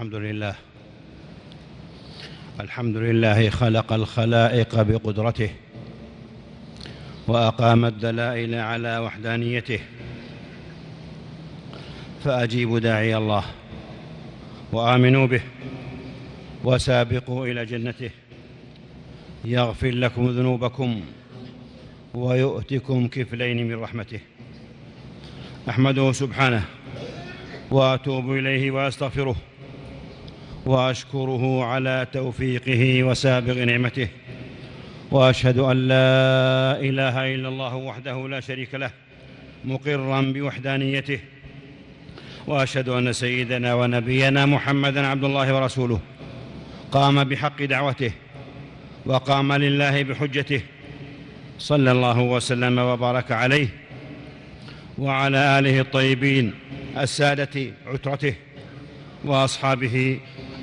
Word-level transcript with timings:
الحمد 0.00 0.14
لله. 0.14 0.54
الحمد 2.60 2.96
لله 2.96 3.50
خلق 3.50 3.92
الخلائق 3.92 4.82
بقدرته 4.82 5.50
وأقام 7.28 7.84
الدلائل 7.84 8.54
على 8.54 8.98
وحدانيته. 8.98 9.80
فأجيبوا 12.24 12.78
داعي 12.78 13.16
الله 13.16 13.44
وآمنوا 14.72 15.26
به 15.26 15.42
وسابقوا 16.64 17.46
إلى 17.46 17.66
جنته. 17.66 18.10
يغفر 19.44 19.90
لكم 19.90 20.28
ذنوبكم 20.28 21.00
ويؤتكم 22.14 23.08
كفلين 23.08 23.68
من 23.68 23.80
رحمته. 23.80 24.20
أحمده 25.68 26.12
سبحانه 26.12 26.64
وأتوب 27.70 28.32
إليه 28.32 28.70
وأستغفره. 28.70 29.49
واشكره 30.70 31.64
على 31.64 32.06
توفيقه 32.12 33.04
وسابغ 33.04 33.64
نعمته. 33.64 34.08
واشهد 35.10 35.58
أن 35.58 35.76
لا 35.88 36.80
إله 36.80 37.34
إلا 37.34 37.48
الله 37.48 37.74
وحده 37.76 38.28
لا 38.28 38.40
شريك 38.40 38.74
له 38.74 38.90
مقرا 39.64 40.20
بوحدانيته. 40.20 41.18
واشهد 42.46 42.88
أن 42.88 43.12
سيدنا 43.12 43.74
ونبينا 43.74 44.46
محمدا 44.46 45.06
عبد 45.06 45.24
الله 45.24 45.54
ورسوله. 45.54 46.00
قام 46.92 47.24
بحق 47.24 47.62
دعوته 47.62 48.12
وقام 49.06 49.52
لله 49.52 50.02
بحجته. 50.02 50.62
صلى 51.58 51.92
الله 51.92 52.20
وسلم 52.20 52.78
وبارك 52.78 53.32
عليه. 53.32 53.68
وعلى 54.98 55.58
آله 55.58 55.80
الطيبين 55.80 56.52
السادة 56.98 57.72
عترته 57.86 58.34
وأصحابه 59.24 60.20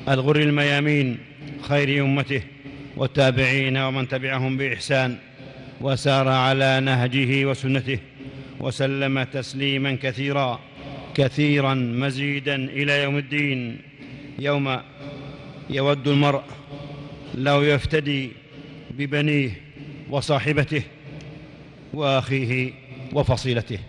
الغر 0.09 0.35
الميامين 0.35 1.17
خير 1.61 2.03
امته 2.05 2.41
والتابعين 2.97 3.77
ومن 3.77 4.07
تبعهم 4.07 4.57
بإحسان 4.57 5.17
وسار 5.81 6.27
على 6.27 6.79
نهجه 6.79 7.45
وسنته 7.45 7.99
وسلم 8.59 9.23
تسليما 9.23 9.97
كثيرا 10.01 10.59
كثيرا 11.15 11.73
مزيدا 11.73 12.55
إلى 12.55 13.03
يوم 13.03 13.17
الدين 13.17 13.77
يوم 14.39 14.77
يود 15.69 16.07
المرء 16.07 16.41
لو 17.35 17.61
يفتدي 17.61 18.31
ببنيه 18.91 19.61
وصاحبته 20.09 20.81
وأخيه 21.93 22.71
وفصيلته 23.13 23.79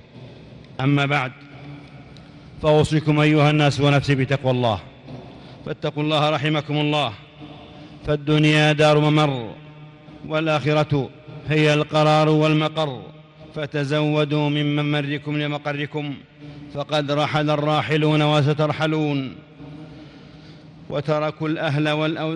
أما 0.81 1.07
بعد 1.07 1.33
فأوصيكم 2.63 3.21
أيها 3.21 3.51
الناس 3.51 3.81
ونفسي 3.81 4.15
بتقوى 4.15 4.51
الله 4.51 4.81
فاتقوا 5.69 6.03
الله 6.03 6.31
رحمكم 6.31 6.77
الله. 6.77 7.13
فالدنيا 8.07 8.73
دار 8.73 8.99
ممر 8.99 9.55
والآخرة 10.29 11.11
هي 11.49 11.75
القرار 11.75 12.29
والمقر. 12.29 13.03
فتزودوا 13.55 14.49
من 14.49 14.77
ممركم 14.77 15.39
لمقركم 15.39 16.15
فقد 16.75 17.11
رحل 17.11 17.51
الراحلون 17.51 18.23
وسترحلون. 18.23 19.35
وتركوا 20.91 21.49
الأهل 21.49 21.89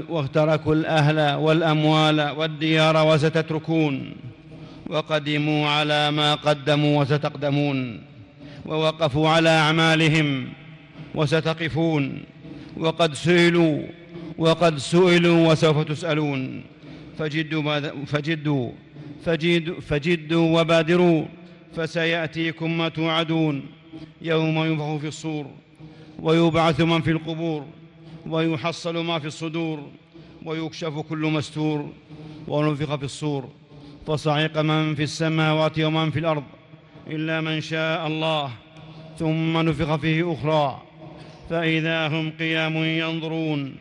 وتركوا 0.09 0.75
الأهل 0.75 1.35
والأموال 1.35 2.31
والديار 2.37 3.07
وستتركون. 3.07 4.15
وقدموا 4.91 5.69
على 5.69 6.11
ما 6.11 6.35
قدموا 6.35 7.01
وستقدمون. 7.01 8.01
ووقفوا 8.67 9.29
على 9.29 9.49
أعمالهم 9.49 10.49
وستقفون. 11.15 12.05
وقد 12.77 13.15
سئلوا 13.15 13.83
وقد 14.39 14.78
سئلوا 14.78 15.53
وسوف 15.53 15.78
تسألون. 15.84 16.62
فجدوا 17.19 17.81
فجدوا 18.05 18.70
فجدوا, 19.25 19.81
فجدوا 19.81 20.61
وبادروا 20.61 21.24
فسيأتيكم 21.77 22.79
ما 22.79 22.89
توعدون. 22.89 23.63
يوم 24.23 24.57
ينفخ 24.64 24.97
في 24.97 25.08
الصور 25.08 25.47
ويبعث 26.19 26.80
من 26.80 27.01
في 27.02 27.11
القبور 27.11 27.64
ويحصل 28.27 29.05
ما 29.05 29.18
في 29.18 29.27
الصدور 29.27 29.86
ويكشف 30.45 30.98
كل 30.98 31.18
مستور. 31.18 31.89
ونفخ 32.48 32.95
في 32.95 33.05
الصور 33.05 33.48
فصعق 34.07 34.58
من 34.58 34.95
في 34.95 35.02
السماوات 35.02 35.80
ومن 35.80 36.11
في 36.11 36.18
الأرض 36.18 36.45
إلا 37.07 37.41
من 37.41 37.61
شاء 37.61 38.07
الله. 38.07 38.51
ثم 39.18 39.58
نفخ 39.58 39.97
فيه 39.97 40.33
أخرى. 40.33 40.83
فإذا 41.51 42.08
هم 42.08 42.33
قيام 42.39 42.77
ينظرون 42.77 43.75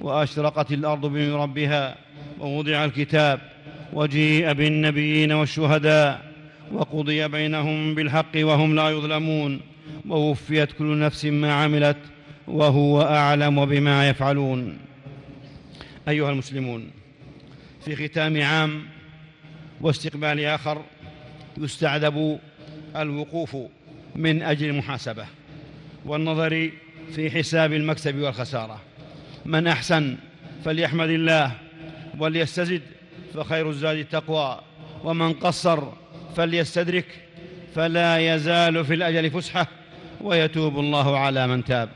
وأشرقت 0.00 0.72
الأرض 0.72 1.06
بنور 1.06 1.40
ربها 1.40 1.96
ووضع 2.40 2.84
الكتاب 2.84 3.40
وجيء 3.92 4.52
بالنبيين 4.52 5.32
والشهداء 5.32 6.32
وقضي 6.72 7.28
بينهم 7.28 7.94
بالحق 7.94 8.32
وهم 8.36 8.74
لا 8.74 8.90
يظلمون 8.90 9.60
ووفيت 10.08 10.72
كل 10.72 10.98
نفس 10.98 11.24
ما 11.24 11.52
عملت 11.52 11.96
وهو 12.48 13.02
أعلم 13.02 13.66
بما 13.66 14.08
يفعلون. 14.08 14.78
أيها 16.08 16.30
المسلمون 16.30 16.90
في 17.84 18.08
ختام 18.08 18.42
عام 18.42 18.82
واستقبال 19.80 20.44
آخر 20.44 20.82
يستعذب 21.58 22.38
الوقوف 22.96 23.56
من 24.16 24.42
أجل 24.42 24.68
المحاسبة 24.68 25.26
والنظر 26.04 26.70
في 27.14 27.30
حساب 27.30 27.72
المكسب 27.72 28.16
والخسارة. 28.16 28.80
من 29.44 29.66
أحسن 29.66 30.16
فليحمد 30.64 31.08
الله 31.08 31.52
وليستزد 32.18 32.82
فخير 33.34 33.70
الزاد 33.70 33.96
التقوى 33.96 34.60
ومن 35.04 35.32
قصر 35.32 35.84
فليستدرك 36.36 37.06
فلا 37.74 38.34
يزال 38.34 38.84
في 38.84 38.94
الأجل 38.94 39.30
فسحة 39.30 39.66
ويتوب 40.20 40.78
الله 40.78 41.18
على 41.18 41.46
من 41.46 41.64
تاب. 41.64 41.88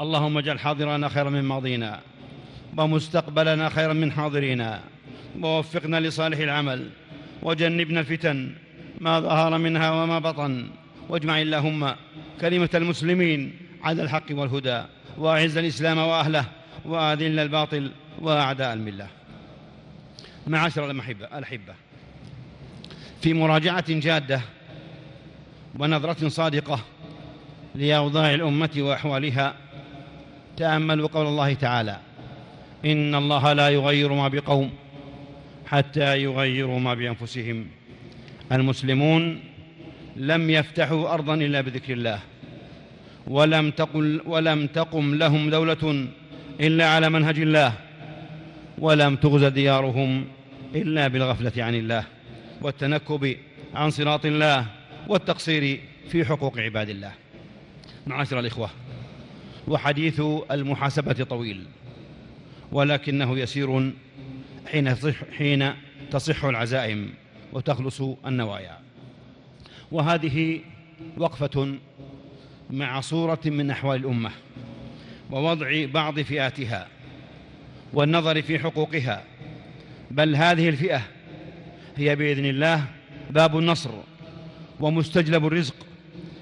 اللهم 0.00 0.38
اجعل 0.38 0.58
حاضرنا 0.58 1.08
خيرا 1.08 1.30
من 1.30 1.42
ماضينا 1.42 2.00
ومستقبلنا 2.76 3.68
خيرا 3.68 3.92
من 3.92 4.12
حاضرينا 4.12 4.80
ووفقنا 5.40 6.00
لصالح 6.00 6.38
العمل 6.38 6.88
وجنبنا 7.42 8.00
الفتن 8.00 8.52
ما 9.00 9.20
ظهر 9.20 9.58
منها 9.58 9.90
وما 9.90 10.18
بطن 10.18 10.66
واجمع 11.08 11.40
اللهم 11.40 11.94
كلمة 12.40 12.68
المسلمين 12.74 13.52
على 13.84 14.02
الحق 14.02 14.24
والهدى 14.30 14.82
وأعز 15.18 15.58
الإسلام 15.58 15.98
وأهله 15.98 16.44
وأذل 16.84 17.38
الباطل 17.38 17.90
وأعداء 18.20 18.72
الملة. 18.72 19.06
معاشر 20.46 20.90
الأحبة 20.90 21.74
في 23.22 23.34
مراجعة 23.34 23.84
جادة 23.88 24.40
ونظرة 25.78 26.28
صادقة 26.28 26.80
لأوضاع 27.74 28.34
الأمة 28.34 28.70
وأحوالها 28.78 29.54
تاملوا 30.56 31.08
قول 31.08 31.26
الله 31.26 31.54
تعالى 31.54 31.98
إن 32.84 33.14
الله 33.14 33.52
لا 33.52 33.68
يغير 33.68 34.12
ما 34.12 34.28
بقوم 34.28 34.70
حتى 35.66 36.22
يغيروا 36.22 36.80
ما 36.80 36.94
بأنفسهم. 36.94 37.66
المسلمون 38.52 39.40
لم 40.16 40.50
يفتحوا 40.50 41.14
أرضا 41.14 41.34
إلا 41.34 41.60
بذكر 41.60 41.92
الله. 41.92 42.18
ولم 43.26 43.70
تقل 43.70 44.20
ولم 44.26 44.66
تقم 44.66 45.14
لهم 45.14 45.50
دولة 45.50 46.06
إلا 46.60 46.88
على 46.88 47.10
منهج 47.10 47.38
الله 47.38 47.72
ولم 48.78 49.16
تغز 49.16 49.44
ديارهم 49.44 50.24
إلا 50.74 51.08
بالغفلة 51.08 51.64
عن 51.64 51.74
الله 51.74 52.04
والتنكب 52.62 53.36
عن 53.74 53.90
صراط 53.90 54.26
الله 54.26 54.66
والتقصير 55.08 55.80
في 56.08 56.24
حقوق 56.24 56.58
عباد 56.58 56.88
الله. 56.88 57.12
معاشر 58.06 58.38
الإخوة 58.38 58.70
وحديث 59.68 60.22
المحاسبة 60.50 61.24
طويل 61.24 61.64
ولكنه 62.72 63.38
يسير 63.38 63.92
حين 64.66 64.94
حين 65.38 65.72
تصح 66.10 66.44
العزائم 66.44 67.14
وتخلص 67.52 68.00
النوايا. 68.26 68.78
وهذه 69.92 70.60
وقفة 71.16 71.74
مع 72.70 73.00
صورة 73.00 73.40
من 73.44 73.70
أحوال 73.70 74.00
الأمة 74.00 74.30
ووضع 75.30 75.84
بعض 75.84 76.20
فئاتها 76.20 76.88
والنظر 77.92 78.42
في 78.42 78.58
حقوقها. 78.58 79.22
بل 80.10 80.36
هذه 80.36 80.68
الفئة 80.68 81.02
هي 81.96 82.16
بإذن 82.16 82.44
الله 82.44 82.84
باب 83.30 83.58
النصر 83.58 83.90
ومستجلب 84.80 85.46
الرزق 85.46 85.74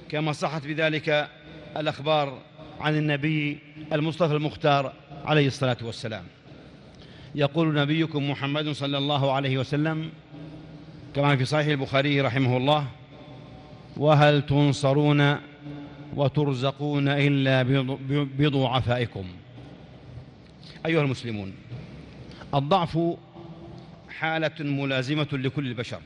كما 0.08 0.32
صحت 0.32 0.66
بذلك 0.66 1.28
الأخبار 1.76 2.38
عن 2.80 2.96
النبي 2.96 3.58
المصطفى 3.92 4.34
المختار 4.34 4.92
عليه 5.24 5.46
الصلاة 5.46 5.76
والسلام. 5.82 6.24
يقول 7.34 7.74
نبيكم 7.74 8.30
محمد 8.30 8.68
صلى 8.68 8.98
الله 8.98 9.32
عليه 9.32 9.58
وسلم 9.58 10.10
كما 11.14 11.36
في 11.36 11.44
صحيح 11.44 11.66
البخاري 11.66 12.20
رحمه 12.20 12.56
الله 12.56 12.86
وهل 13.96 14.42
تنصرون 14.46 15.36
وترزقون 16.16 17.08
إلا 17.08 17.62
بضعفائكم. 18.38 19.24
أيها 20.86 21.02
المسلمون 21.02 21.52
الضعف 22.54 22.98
حالة 24.08 24.52
ملازمة 24.60 25.28
لكل 25.32 25.66
البشر 25.66 26.00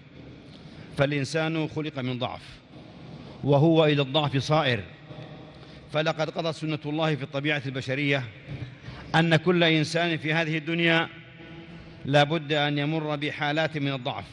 فالإنسان 0.97 1.69
خلق 1.69 1.99
من 1.99 2.19
ضعف 2.19 2.43
وهو 3.45 3.85
إلى 3.85 4.03
الضعف 4.03 4.37
صائر. 4.37 4.81
فلقد 5.93 6.31
قضت 6.31 6.55
سنة 6.55 6.79
الله 6.87 7.15
في 7.15 7.23
الطبيعة 7.23 7.63
البشرية 7.67 8.25
أن 9.15 9.37
كل 9.37 9.65
إنسان 9.65 10.17
في 10.17 10.35
هذه 10.35 10.59
الدنيا 10.59 11.09
لا 12.05 12.25
بد 12.25 12.53
أن 12.53 12.79
يمر 12.79 13.17
بحالات 13.17 13.79
من 13.79 13.93
الضعف 13.93 14.25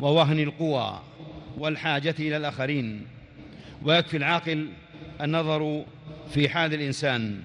ووهن 0.00 0.38
القوى 0.38 1.00
والحاجة 1.58 2.14
إلى 2.18 2.36
الآخرين 2.36 3.06
ويكفي 3.82 4.16
العاقل 4.16 4.68
النظر 5.20 5.84
في 6.30 6.48
حال 6.48 6.74
الإنسان 6.74 7.40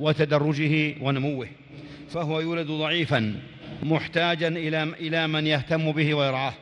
وتدرجه 0.00 0.94
ونموه 1.00 1.48
فهو 2.08 2.40
يولد 2.40 2.66
ضعيفا 2.66 3.40
محتاجا 3.82 4.48
إلى 4.48 4.82
إلى 4.82 5.26
من 5.26 5.46
يهتم 5.46 5.92
به 5.92 6.14
ويرعاه 6.14 6.54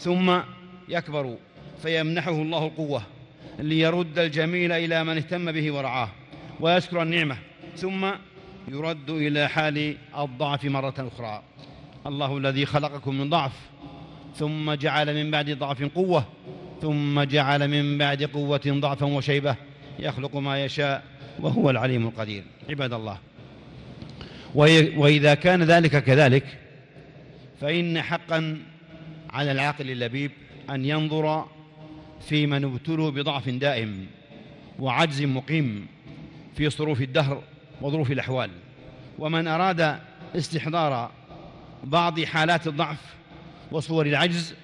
ثم 0.00 0.38
يكبر 0.88 1.36
فيمنحه 1.82 2.32
الله 2.32 2.66
القوة 2.66 3.02
ليرد 3.58 4.18
الجميل 4.18 4.72
إلى 4.72 5.04
من 5.04 5.16
اهتم 5.16 5.52
به 5.52 5.72
ورعاه 5.72 6.08
ويشكر 6.60 7.02
النعمة 7.02 7.36
ثم 7.76 8.10
يرد 8.68 9.10
إلى 9.10 9.48
حال 9.48 9.96
الضعف 10.18 10.64
مرة 10.64 10.94
أخرى. 11.14 11.42
الله 12.06 12.38
الذي 12.38 12.66
خلقكم 12.66 13.14
من 13.14 13.30
ضعف 13.30 13.52
ثم 14.36 14.72
جعل 14.72 15.24
من 15.24 15.30
بعد 15.30 15.50
ضعف 15.50 15.82
قوة 15.82 16.24
ثم 16.82 17.22
جعل 17.22 17.68
من 17.68 17.98
بعد 17.98 18.22
قوة 18.22 18.60
ضعفا 18.66 19.06
وشيبة. 19.06 19.56
يخلق 19.98 20.36
ما 20.36 20.64
يشاء 20.64 21.02
وهو 21.38 21.70
العليم 21.70 22.06
القدير. 22.06 22.44
عباد 22.70 22.92
الله 22.92 23.18
وإذا 24.54 25.34
كان 25.34 25.62
ذلك 25.62 26.04
كذلك 26.04 26.58
فإن 27.60 28.02
حقا 28.02 28.58
على 29.30 29.52
العاقل 29.52 29.90
اللبيب 29.90 30.30
أن 30.70 30.84
ينظر 30.84 31.46
في 32.28 32.46
من 32.46 32.64
ابتلوا 32.64 33.10
بضعف 33.10 33.48
دائم 33.48 34.06
وعجز 34.78 35.22
مقيم 35.22 35.86
في 36.56 36.70
صروف 36.70 37.00
الدهر 37.00 37.42
وظروف 37.80 38.10
الأحوال 38.10 38.50
ومن 39.18 39.48
أراد 39.48 39.98
استحضار 40.36 41.10
بعض 41.84 42.20
حالات 42.20 42.66
الضعف 42.66 42.98
وصور 43.72 44.06
العجز 44.06 44.54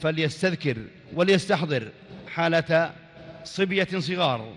فليستذكر 0.00 0.76
وليستحضر 1.14 1.88
حالة 2.28 2.92
صبية 3.44 3.88
صغار 3.98 4.52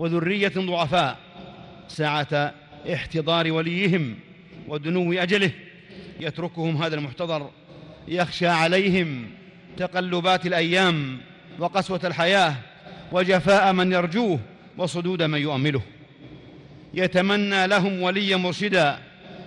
وذرية 0.00 0.52
ضعفاء 0.56 1.18
ساعة 1.88 2.54
احتضار 2.92 3.52
وليهم 3.52 4.16
ودنو 4.68 5.12
أجله. 5.12 5.50
يتركهم 6.20 6.82
هذا 6.82 6.94
المحتضر 6.94 7.50
يخشى 8.08 8.46
عليهم 8.46 9.26
تقلبات 9.76 10.46
الأيام 10.46 11.18
وقسوة 11.58 12.00
الحياة 12.04 12.54
وجفاء 13.12 13.72
من 13.72 13.92
يرجوه 13.92 14.40
وصدود 14.78 15.22
من 15.22 15.38
يؤمله. 15.38 15.82
يتمنى 16.94 17.66
لهم 17.66 18.02
وليا 18.02 18.36
مرشدا 18.36 18.98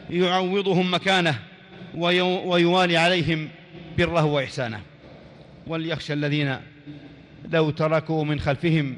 يعوضهم 0.10 0.94
مكانه 0.94 1.40
ويوالي 1.96 2.98
عليهم 2.98 3.50
بره 3.98 4.26
وإحسانه. 4.26 4.82
وليخشى 5.68 6.14
الذين 6.14 6.58
لو 7.52 7.70
تركوا 7.70 8.26
من 8.26 8.40
خلفهم 8.40 8.96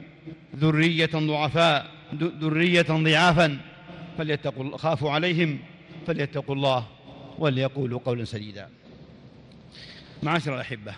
ذرية 0.55 1.05
ضعفاء 1.05 1.91
ذرية 2.13 2.81
ضعافا. 2.81 3.57
فليتقوا 4.17 4.77
خافوا 4.77 5.11
عليهم 5.11 5.59
فليتقوا 6.07 6.55
الله 6.55 6.87
وليقولوا 7.39 7.99
قولا 8.05 8.25
سديدا. 8.25 8.69
معاشر 10.23 10.55
الأحبة 10.55 10.93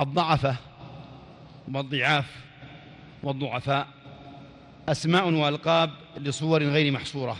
الضعفة 0.00 0.56
والضعاف 1.72 2.24
والضعفاء 3.22 3.86
أسماء 4.88 5.32
وألقاب 5.32 5.90
لصور 6.18 6.62
غير 6.62 6.92
محصورة 6.92 7.36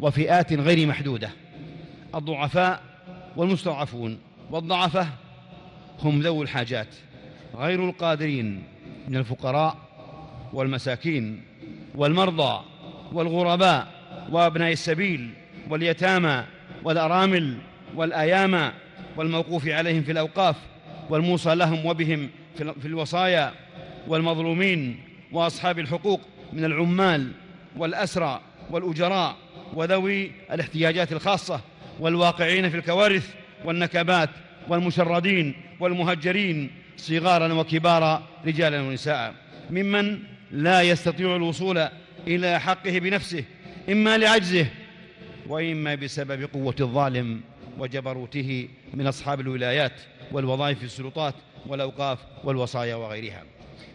وفئات 0.00 0.52
غير 0.52 0.86
محدودة. 0.86 1.30
الضعفاء 2.14 2.82
والمستضعفون 3.36 4.18
والضعفة 4.50 5.08
هم 6.02 6.20
ذو 6.20 6.42
الحاجات 6.42 6.88
غير 7.56 7.88
القادرين. 7.88 8.62
من 9.08 9.16
الفقراء 9.16 9.76
والمساكين 10.52 11.42
والمرضى 11.94 12.64
والغرباء 13.12 13.86
وأبناء 14.30 14.72
السبيل 14.72 15.30
واليتامى 15.70 16.44
والأرامل 16.84 17.58
والأيامى 17.94 18.72
والموقوف 19.16 19.68
عليهم 19.68 20.02
في 20.02 20.12
الأوقاف 20.12 20.56
والموصى 21.10 21.54
لهم 21.54 21.86
وبهم 21.86 22.28
في 22.56 22.86
الوصايا 22.86 23.52
والمظلومين 24.08 25.00
وأصحاب 25.32 25.78
الحقوق 25.78 26.20
من 26.52 26.64
العمال 26.64 27.32
والأسرى 27.76 28.40
والأجراء 28.70 29.36
وذوي 29.74 30.32
الاحتياجات 30.52 31.12
الخاصة 31.12 31.60
والواقعين 32.00 32.70
في 32.70 32.76
الكوارث 32.76 33.34
والنكبات 33.64 34.30
والمشردين 34.68 35.54
والمهجرين 35.80 36.70
صغارا 36.98 37.52
وكبارا 37.52 38.22
رجالا 38.46 38.80
ونساء. 38.80 39.34
ممن 39.70 40.18
لا 40.50 40.82
يستطيع 40.82 41.36
الوصول 41.36 41.88
إلى 42.26 42.60
حقه 42.60 42.98
بنفسه 42.98 43.44
إما 43.88 44.18
لعجزه 44.18 44.66
وإما 45.48 45.94
بسبب 45.94 46.48
قوة 46.52 46.74
الظالم 46.80 47.40
وجبروته 47.78 48.68
من 48.94 49.06
أصحاب 49.06 49.40
الولايات 49.40 49.92
والوظائف 50.32 50.78
في 50.78 50.84
السلطات 50.84 51.34
والأوقاف 51.66 52.18
والوصايا 52.44 52.94
وغيرها. 52.94 53.42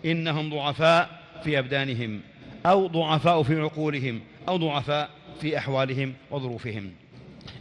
إنهم 0.06 0.50
ضعفاء 0.50 1.10
في 1.44 1.60
أبدانهم 1.60 2.22
أو 2.66 2.88
ضعفاء 2.88 3.44
في 3.44 3.60
عقولهم 3.60 4.22
أو 4.48 4.58
ضعفاء 4.58 5.10
في 5.42 5.58
أحوالهم 5.58 6.14
وظروفهم. 6.32 6.92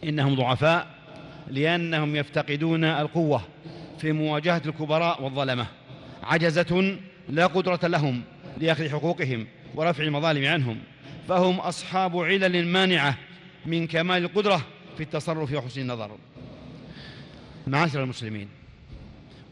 إنهم 0.04 0.34
ضعفاء 0.34 0.86
لأنهم 1.48 2.16
يفتقدون 2.16 2.84
القوة 2.84 3.42
في 4.02 4.12
مواجهة 4.12 4.62
الكبراء 4.66 5.22
والظلمة. 5.22 5.66
عجزة 6.22 6.98
لا 7.28 7.46
قدرة 7.46 7.88
لهم 7.88 8.22
لأخذ 8.60 8.88
حقوقهم 8.88 9.46
ورفع 9.74 10.04
المظالم 10.04 10.46
عنهم. 10.46 10.78
فهم 11.28 11.60
أصحاب 11.60 12.16
علل 12.16 12.66
مانعة 12.66 13.18
من 13.66 13.86
كمال 13.86 14.24
القدرة 14.24 14.66
في 14.96 15.02
التصرف 15.02 15.52
وحسن 15.52 15.80
النظر. 15.80 16.10
معاشر 17.66 18.02
المسلمين 18.02 18.48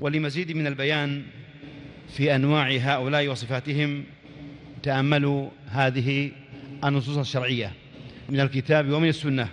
ولمزيد 0.01 0.53
من 0.53 0.67
البيان 0.67 1.23
في 2.09 2.35
أنواع 2.35 2.79
هؤلاء 2.81 3.29
وصفاتهم 3.29 4.05
تأملوا 4.83 5.49
هذه 5.67 6.31
النصوص 6.85 7.17
الشرعية 7.17 7.73
من 8.29 8.41
الكتاب 8.41 8.93
ومن 8.93 9.09
السنة. 9.09 9.49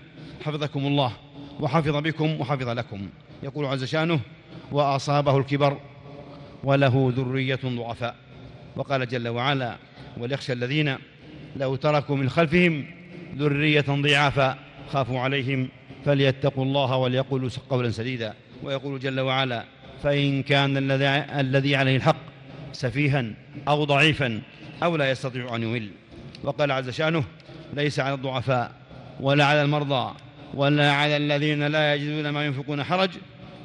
حفظكم 0.45 0.87
الله 0.87 1.13
وحفظ 1.59 1.95
بكم 1.95 2.41
وحفظ 2.41 2.69
لكم. 2.69 3.09
يقول 3.43 3.65
عز 3.65 3.83
شأنه 3.83 4.19
وأصابه 4.71 5.37
الكبر 5.37 5.77
وله 6.63 7.13
ذرية 7.15 7.59
ضعفاء. 7.65 8.15
وقال 8.75 9.07
جل 9.07 9.27
وعلا 9.27 9.75
وليخشى 10.17 10.53
الذين 10.53 10.95
لو 11.55 11.75
تركوا 11.75 12.15
من 12.15 12.29
خلفهم 12.29 12.85
ذرية 13.37 13.85
ضعافا 13.89 14.57
خافوا 14.91 15.19
عليهم 15.19 15.69
فليتقوا 16.05 16.63
الله 16.63 16.95
وليقولوا 16.95 17.49
قولا 17.69 17.91
سديدا. 17.91 18.33
ويقول 18.63 18.99
جل 18.99 19.19
وعلا 19.19 19.63
فإن 20.03 20.43
كان 20.43 20.91
الذي 21.39 21.75
عليه 21.75 21.95
الحق 21.95 22.17
سفيها 22.71 23.25
أو 23.67 23.83
ضعيفا 23.83 24.41
أو 24.83 24.95
لا 24.95 25.11
يستطيع 25.11 25.55
أن 25.55 25.63
يمل. 25.63 25.89
وقال 26.43 26.71
عز 26.71 26.89
شأنه 26.89 27.23
ليس 27.73 27.99
على 27.99 28.13
الضعفاء 28.13 28.71
ولا 29.19 29.45
على 29.45 29.61
المرضى 29.61 30.13
ولا 30.53 30.91
على 30.91 31.17
الذين 31.17 31.67
لا 31.67 31.95
يجدون 31.95 32.29
ما 32.29 32.45
ينفقون 32.45 32.83
حرج 32.83 33.09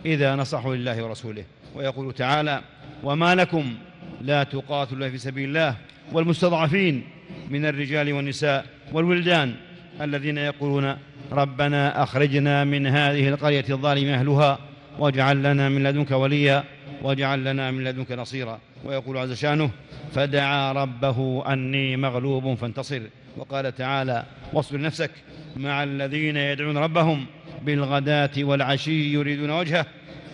إذا 0.07 0.37
نصحوا 0.37 0.75
لله 0.77 1.03
ورسوله. 1.03 1.45
ويقول 1.75 2.15
تعالى 2.15 2.63
وما 3.03 3.35
لكم 3.35 3.75
لا 4.21 4.43
تقاتلوا 4.43 5.09
في 5.09 5.19
سبيل 5.19 5.49
الله 5.49 5.77
والمستضعفين 6.13 7.05
من 7.51 7.67
الرجال 7.67 8.13
والنساء 8.13 8.67
والولدان 8.93 9.55
الذين 10.01 10.39
يقولون 10.39 10.97
ربنا 11.33 12.03
أخرجنا 12.03 12.65
من 12.65 12.87
هذه 12.87 13.29
القرية 13.29 13.65
الظالم 13.71 14.09
أهلها 14.09 14.59
واجعل 14.99 15.43
لنا 15.43 15.69
من 15.69 15.83
لدنك 15.83 16.11
وليا 16.11 16.65
واجعل 17.03 17.45
لنا 17.45 17.71
من 17.71 17.85
لدنك 17.85 18.13
نصيرا. 18.13 18.59
ويقول 18.85 19.17
عز 19.17 19.33
شانه 19.33 19.71
فدعا 20.15 20.73
ربه 20.73 21.43
أني 21.53 21.97
مغلوب 21.97 22.55
فانتصر. 22.55 23.01
وقال 23.37 23.75
تعالى 23.75 24.25
واصبر 24.53 24.81
نفسك 24.81 25.11
مع 25.57 25.83
الذين 25.83 26.37
يدعون 26.37 26.79
ربهم 26.79 27.27
بالغداة 27.65 28.31
والعشي 28.39 29.13
يريدون 29.13 29.51
وجهه 29.51 29.87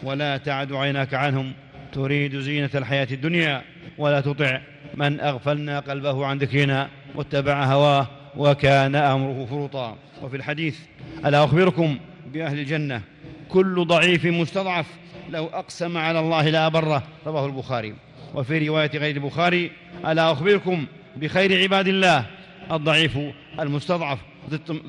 ولا 0.03 0.37
تعد 0.37 0.73
عيناك 0.73 1.15
عنهم. 1.15 1.53
تريد 1.93 2.37
زينة 2.37 2.71
الحياة 2.75 3.09
الدنيا 3.13 3.63
ولا 3.99 4.21
تطع 4.21 4.61
من 4.95 5.21
أغفلنا 5.21 5.81
قلبه 5.81 6.27
عن 6.27 6.39
ذكرنا 6.39 6.89
واتبع 7.15 7.65
هواه 7.65 8.07
وكان 8.37 8.95
أمره 8.95 9.47
فرطا 9.51 9.97
وفي 10.23 10.37
الحديث 10.37 10.79
ألا 11.27 11.45
أخبركم 11.45 11.99
بأهل 12.33 12.59
الجنة 12.59 13.03
كل 13.49 13.85
ضعيف 13.87 14.25
مستضعف 14.25 14.87
لو 15.31 15.47
أقسم 15.47 15.97
على 15.97 16.21
الله 16.21 16.49
لا 16.49 16.67
أبره. 16.67 17.03
رواه 17.27 17.47
البخاري. 17.47 17.95
وفي 18.35 18.69
رواية 18.69 18.91
غير 18.95 19.17
البخاري 19.17 19.71
ألا 20.07 20.33
أخبركم 20.33 20.87
بخير 21.17 21.63
عباد 21.63 21.89
الله 21.89 22.27
الضعيف 22.73 23.19
المستضعف 23.61 24.19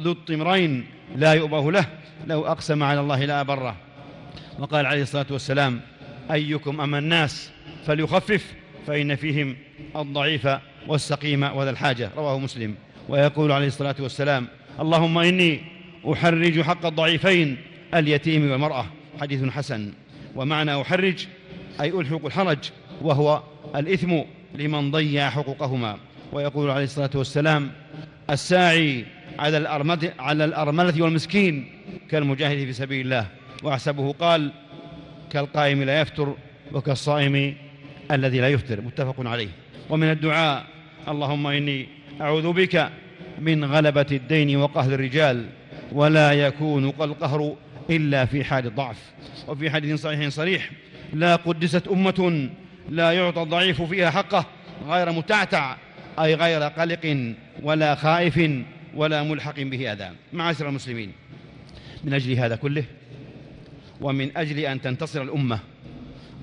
ذو 0.01 0.11
الطمرين. 0.11 0.85
لا 1.15 1.33
يؤبه 1.33 1.71
له 1.71 1.85
لو 2.27 2.45
أقسم 2.45 2.83
على 2.83 2.99
الله 2.99 3.25
لا 3.25 3.41
أبره 3.41 3.75
وقال 4.59 4.85
عليه 4.85 5.01
الصلاة 5.01 5.25
والسلام 5.29 5.81
أيكم 6.31 6.81
أما 6.81 6.97
الناس 6.97 7.51
فليخفف 7.85 8.53
فإن 8.87 9.15
فيهم 9.15 9.55
الضعيف 9.95 10.47
والسقيم 10.87 11.43
وذا 11.43 11.69
الحاجة. 11.69 12.11
رواه 12.17 12.39
مسلم. 12.39 12.75
ويقول 13.09 13.51
عليه 13.51 13.67
الصلاة 13.67 13.95
والسلام 13.99 14.47
اللهم 14.79 15.17
إني 15.17 15.61
أحرج 16.13 16.61
حق 16.61 16.85
الضعيفين 16.85 17.57
اليتيم 17.93 18.51
والمرأة. 18.51 18.85
حديث 19.21 19.43
حسن. 19.43 19.93
ومعنى 20.35 20.81
أحرج 20.81 21.25
أي 21.81 21.89
ألحق 21.89 22.25
الحرج 22.25 22.57
وهو 23.01 23.43
الإثم 23.75 24.17
لمن 24.55 24.91
ضيع 24.91 25.29
حقوقهما. 25.29 25.97
ويقول 26.33 26.69
عليه 26.69 26.83
الصلاة 26.83 27.09
والسلام 27.15 27.71
الساعي 28.29 29.05
على 29.39 29.57
الأرملة, 29.57 30.13
على 30.19 30.45
الأرملة 30.45 31.01
والمسكين 31.01 31.65
كالمجاهد 32.11 32.65
في 32.65 32.73
سبيل 32.73 33.05
الله. 33.05 33.25
وأحسبه 33.63 34.13
قال 34.13 34.51
كالقائم 35.31 35.83
لا 35.83 36.01
يفتر 36.01 36.35
وكالصائم 36.71 37.55
الذي 38.11 38.39
لا 38.39 38.49
يفتر. 38.49 38.81
متفق 38.81 39.27
عليه. 39.27 39.47
ومن 39.89 40.11
الدعاء 40.11 40.65
اللهم 41.07 41.47
إني 41.47 41.87
أعوذ 42.21 42.53
بك 42.53 42.89
من 43.39 43.65
غلبة 43.65 44.05
الدين 44.11 44.57
وقهر 44.57 44.93
الرجال 44.93 45.45
ولا 45.91 46.31
يكون 46.31 46.85
القهر 46.85 47.55
إلا 47.89 48.25
في 48.25 48.43
حال 48.43 48.65
الضعف. 48.65 48.97
وفي 49.47 49.69
حديث 49.69 50.01
صحيح 50.01 50.29
صريح 50.29 50.69
لا 51.13 51.35
قدست 51.35 51.87
أمة 51.87 52.49
لا 52.89 53.11
يعطى 53.11 53.41
الضعيف 53.41 53.81
فيها 53.81 54.09
حقه 54.09 54.45
غير 54.87 55.11
متعتع 55.11 55.75
أي 56.19 56.35
غير 56.35 56.61
قلق 56.63 57.33
ولا 57.63 57.95
خائف 57.95 58.51
ولا 58.99 59.23
ملحق 59.23 59.59
به 59.59 59.91
أذى. 59.91 60.09
معاشر 60.33 60.69
المسلمين 60.69 61.11
من 62.03 62.13
أجل 62.13 62.31
هذا 62.33 62.55
كله 62.55 62.83
ومن 64.01 64.37
أجل 64.37 64.59
أن 64.59 64.81
تنتصر 64.81 65.21
الأمة 65.21 65.59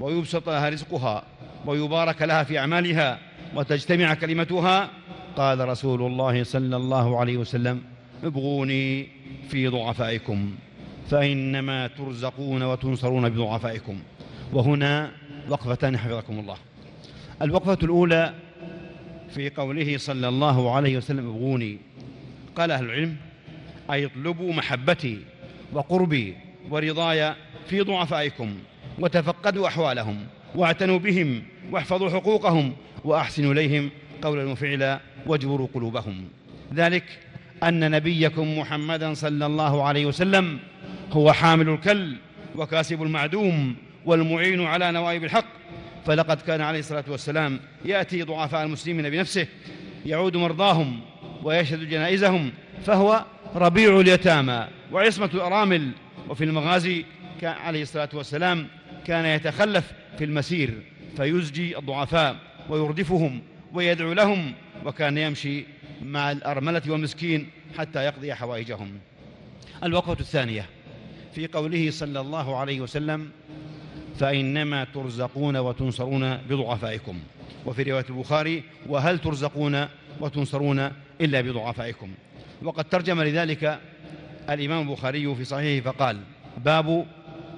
ويبسط 0.00 0.48
لها 0.48 0.68
رزقها 0.68 1.22
ويبارك 1.66 2.22
لها 2.22 2.42
في 2.44 2.58
أعمالها 2.58 3.18
وتجتمع 3.54 4.14
كلمتها 4.14 4.90
قال 5.36 5.68
رسول 5.68 6.02
الله 6.02 6.44
صلى 6.44 6.76
الله 6.76 7.20
عليه 7.20 7.36
وسلم 7.36 7.82
ابغوني 8.24 9.08
في 9.48 9.68
ضعفائكم 9.68 10.54
فإنما 11.10 11.86
ترزقون 11.86 12.62
وتنصرون 12.62 13.28
بضعفائكم. 13.28 13.98
وهنا 14.52 15.10
وقفتان 15.48 15.98
حفظكم 15.98 16.38
الله. 16.38 16.56
الوقفة 17.42 17.78
الأولى 17.82 18.34
في 19.34 19.50
قوله 19.50 19.98
صلى 19.98 20.28
الله 20.28 20.74
عليه 20.74 20.96
وسلم 20.96 21.28
ابغوني. 21.28 21.78
قال 22.56 22.70
أهل 22.70 22.84
العلم 22.84 23.16
أي 23.90 24.06
اطلبوا 24.06 24.52
محبتي 24.52 25.18
وقربي 25.72 26.34
ورضاي 26.70 27.34
في 27.68 27.80
ضعفائكم 27.80 28.58
وتفقدوا 28.98 29.68
أحوالهم 29.68 30.26
واعتنوا 30.54 30.98
بهم 30.98 31.42
واحفظوا 31.70 32.10
حقوقهم 32.10 32.72
وأحسنوا 33.04 33.52
إليهم 33.52 33.90
قولا 34.22 34.44
وفعلا 34.44 35.00
واجبروا 35.26 35.68
قلوبهم. 35.74 36.24
ذلك 36.74 37.04
أن 37.62 37.90
نبيكم 37.90 38.58
محمدا 38.58 39.14
صلى 39.14 39.46
الله 39.46 39.82
عليه 39.82 40.06
وسلم 40.06 40.58
هو 41.12 41.32
حامل 41.32 41.68
الكل 41.68 42.16
وكاسب 42.56 43.02
المعدوم 43.02 43.76
والمعين 44.06 44.64
على 44.64 44.92
نوائب 44.92 45.24
الحق. 45.24 45.46
فلقد 46.06 46.40
كان 46.40 46.60
عليه 46.60 46.78
الصلاة 46.78 47.04
والسلام 47.08 47.60
يأتي 47.84 48.22
ضعفاء 48.22 48.64
المسلمين 48.64 49.10
بنفسه 49.10 49.46
يعود 50.06 50.36
مرضاهم 50.36 51.00
ويشهد 51.46 51.88
جنائزهم 51.88 52.52
فهو 52.84 53.24
ربيع 53.54 54.00
اليتامى. 54.00 54.68
وعصمة 54.92 55.30
الأرامل 55.34 55.90
وفي 56.28 56.44
المغازي 56.44 57.04
عليه 57.42 57.82
الصلاة 57.82 58.08
والسلام 58.14 58.68
كان 59.06 59.24
يتخلف 59.24 59.92
في 60.18 60.24
المسير 60.24 60.82
فيزجي 61.16 61.78
الضعفاء 61.78 62.36
ويردفهم 62.68 63.42
ويدعو 63.72 64.12
لهم 64.12 64.52
وكان 64.84 65.18
يمشي 65.18 65.64
مع 66.02 66.32
الأرملة 66.32 66.82
والمسكين 66.88 67.50
حتى 67.78 68.04
يقضي 68.04 68.34
حوائجهم. 68.34 68.90
الوقفة 69.84 70.20
الثانية 70.20 70.66
في 71.34 71.46
قوله 71.46 71.90
صلى 71.90 72.20
الله 72.20 72.56
عليه 72.56 72.80
وسلم 72.80 73.30
فإنما 74.18 74.84
ترزقون 74.84 75.56
وتنصرون 75.56 76.36
بضعفائكم. 76.36 77.18
وفي 77.66 77.82
رواية 77.82 78.06
البخاري 78.10 78.62
وهل 78.86 79.18
ترزقون 79.18 79.86
وتنصرون 80.20 80.92
إلا 81.20 81.40
بضعفائكم. 81.40 82.10
وقد 82.62 82.84
ترجم 82.84 83.22
لذلك 83.22 83.80
الإمام 84.50 84.88
البخاري 84.88 85.34
في 85.34 85.44
صحيحه 85.44 85.92
فقال 85.92 86.20
باب 86.64 87.06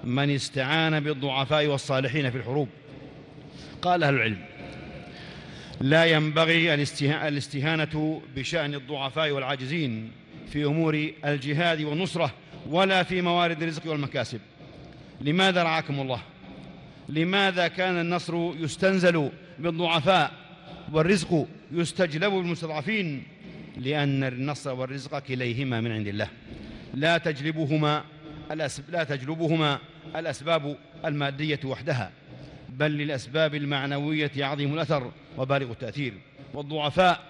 من 0.05 0.31
استعان 0.31 1.01
بالضعفاء 1.01 1.67
والصالحين 1.67 2.31
في 2.31 2.37
الحروب. 2.39 2.69
قال 3.83 4.03
أهل 4.03 4.15
العلم 4.15 4.39
لا 5.81 6.05
ينبغي 6.05 6.75
الاستهانة 6.75 8.23
بشأن 8.37 8.75
الضعفاء 8.75 9.31
والعاجزين 9.31 10.11
في 10.53 10.65
أمور 10.65 11.11
الجهاد 11.25 11.83
والنصرة 11.83 12.35
ولا 12.71 13.03
في 13.03 13.23
موارد 13.23 13.63
الرزق 13.63 13.91
والمكاسب. 13.91 14.41
لماذا 15.21 15.63
رعاكم 15.63 16.01
الله؟ 16.01 16.21
لماذا 17.09 17.69
كان 17.69 18.01
النصر 18.01 18.53
يستنزل 18.59 19.31
بالضعفاء 19.59 20.33
والرزق 20.93 21.47
يستجلب 21.73 22.33
بالمستضعفين 22.33 23.23
لأن 23.79 24.25
النصر 24.25 24.75
والرزق 24.75 25.19
كليهما 25.19 25.81
من 25.81 25.93
عند 25.93 26.07
الله. 26.07 26.29
لا 26.95 27.19
تجلبهما 27.19 28.05
لا 28.89 29.05
تجلبهما 29.05 29.79
الأسباب 30.17 30.77
المادية 31.05 31.61
وحدها 31.65 32.11
بل 32.69 32.91
للأسباب 32.91 33.55
المعنوية 33.55 34.31
عظيم 34.37 34.75
الأثر 34.75 35.11
وبالغ 35.39 35.71
التأثير. 35.71 36.15
والضعفاء 36.55 37.21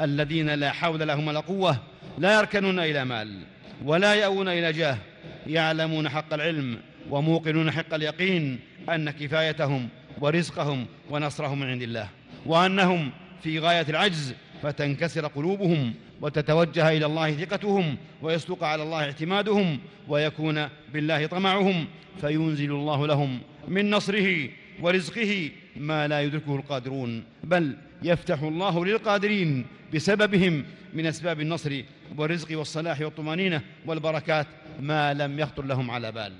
الذين 0.00 0.50
لا 0.50 0.72
حول 0.72 1.08
لهم 1.08 1.28
ولا 1.28 1.40
قوة 1.40 1.76
لا 2.18 2.38
يركنون 2.38 2.78
إلى 2.78 3.04
مال 3.04 3.40
ولا 3.84 4.14
يأوون 4.14 4.48
إلى 4.48 4.72
جاه 4.72 4.98
يعلمون 5.46 6.08
حق 6.08 6.34
العلم 6.34 6.78
وموقنون 7.10 7.70
حق 7.70 7.94
اليقين 7.94 8.60
أن 8.88 9.10
كفايتهم 9.10 9.88
ورزقهم 10.20 10.86
ونصرهم 11.10 11.60
من 11.60 11.66
عند 11.66 11.82
الله 11.82 12.08
وأنهم 12.46 13.10
في 13.42 13.58
غاية 13.58 13.86
العجز 13.88 14.34
فتنكسر 14.64 15.26
قلوبهم 15.26 15.94
وتتوجه 16.20 16.88
إلى 16.88 17.06
الله 17.06 17.32
ثقتهم 17.32 17.96
ويصدق 18.22 18.64
على 18.64 18.82
الله 18.82 19.04
اعتمادهم 19.04 19.78
ويكون 20.08 20.68
بالله 20.92 21.26
طمعهم 21.26 21.86
فينزل 22.20 22.70
الله 22.70 23.06
لهم 23.06 23.38
من 23.68 23.90
نصره 23.90 24.48
ورزقه 24.82 25.50
ما 25.76 26.08
لا 26.08 26.22
يدركه 26.22 26.56
القادرون 26.56 27.24
بل 27.44 27.76
يفتح 28.02 28.42
الله 28.42 28.84
للقادرين 28.84 29.66
بسببهم 29.94 30.64
من 30.94 31.06
أسباب 31.06 31.40
النصر 31.40 31.82
والرزق 32.18 32.58
والصلاح 32.58 33.00
والطمانينة 33.00 33.60
والبركات 33.86 34.46
ما 34.80 35.14
لم 35.14 35.38
يخطر 35.38 35.64
لهم 35.64 35.90
على 35.90 36.12
بال 36.12 36.32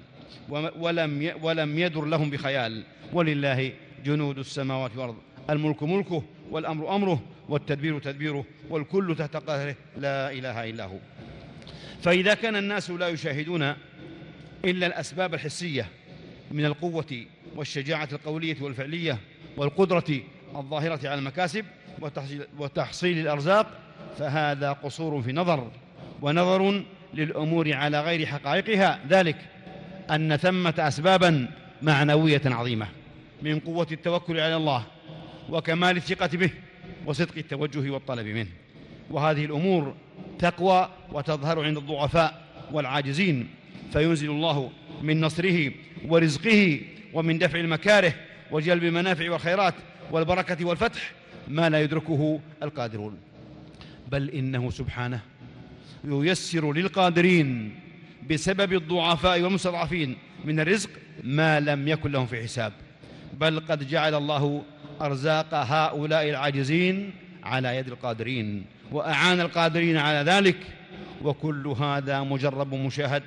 ولم 0.78 1.32
ولم 1.42 1.78
يدر 1.78 2.04
لهم 2.04 2.30
بخيال 2.30 2.84
ولله 3.12 3.72
جنود 4.04 4.38
السماوات 4.38 4.90
والأرض 4.96 5.16
الملك 5.50 5.82
ملكه 5.82 6.22
والأمر 6.54 6.94
أمره 6.94 7.22
والتدبير 7.48 7.98
تدبيره 7.98 8.44
والكل 8.70 9.16
تحت 9.18 9.36
قهره 9.36 9.76
لا 9.96 10.32
إله 10.32 10.70
إلا 10.70 10.84
هو. 10.84 10.96
فإذا 12.02 12.34
كان 12.34 12.56
الناس 12.56 12.90
لا 12.90 13.08
يشاهدون 13.08 13.74
إلا 14.64 14.86
الأسباب 14.86 15.34
الحسية 15.34 15.86
من 16.50 16.64
القوة 16.64 17.24
والشجاعة 17.56 18.08
القولية 18.12 18.56
والفعلية 18.60 19.18
والقدرة 19.56 20.20
الظاهرة 20.56 21.08
على 21.08 21.14
المكاسب 21.14 21.64
وتحصيل, 22.58 23.18
الأرزاق 23.18 23.66
فهذا 24.18 24.72
قصور 24.72 25.22
في 25.22 25.32
نظر 25.32 25.70
ونظر 26.22 26.84
للأمور 27.14 27.72
على 27.72 28.00
غير 28.00 28.26
حقائقها. 28.26 29.00
ذلك 29.08 29.36
أن 30.10 30.36
ثمة 30.36 30.74
أسبابا 30.78 31.48
معنوية 31.82 32.42
عظيمة 32.44 32.86
من 33.42 33.60
قوة 33.60 33.86
التوكل 33.92 34.40
على 34.40 34.56
الله 34.56 34.84
وكمال 35.48 35.96
الثقة 35.96 36.26
به 36.26 36.50
وصدق 37.06 37.36
التوجه 37.36 37.90
والطلب 37.90 38.26
منه. 38.26 38.48
وهذه 39.10 39.44
الأمور 39.44 39.94
تقوى 40.38 40.90
وتظهر 41.12 41.64
عند 41.64 41.76
الضعفاء 41.76 42.44
والعاجزين. 42.72 43.48
فينزل 43.92 44.30
الله 44.30 44.70
من 45.02 45.20
نصره 45.20 45.72
ورزقه 46.08 46.80
ومن 47.12 47.38
دفع 47.38 47.60
المكاره 47.60 48.14
وجلب 48.50 48.84
المنافع 48.84 49.30
والخيرات 49.30 49.74
والبركة 50.10 50.64
والفتح 50.64 51.12
ما 51.48 51.70
لا 51.70 51.80
يدركه 51.80 52.40
القادرون. 52.62 53.16
بل 54.12 54.30
إنه 54.30 54.70
سبحانه 54.70 55.20
ييسر 56.04 56.72
للقادرين 56.72 57.74
بسبب 58.30 58.72
الضعفاء 58.72 59.42
والمستضعفين 59.42 60.16
من 60.44 60.60
الرزق 60.60 60.90
ما 61.22 61.60
لم 61.60 61.88
يكن 61.88 62.10
لهم 62.10 62.26
في 62.26 62.42
حساب. 62.42 62.72
بل 63.40 63.60
قد 63.60 63.88
جعل 63.88 64.14
الله 64.14 64.62
أرزاق 65.00 65.54
هؤلاء 65.54 66.30
العاجزين 66.30 67.10
على 67.44 67.76
يد 67.76 67.88
القادرين 67.88 68.64
وأعان 68.92 69.40
القادرين 69.40 69.96
على 69.96 70.30
ذلك 70.30 70.56
وكل 71.22 71.66
هذا 71.66 72.22
مجرب 72.22 72.74
مشاهد 72.74 73.22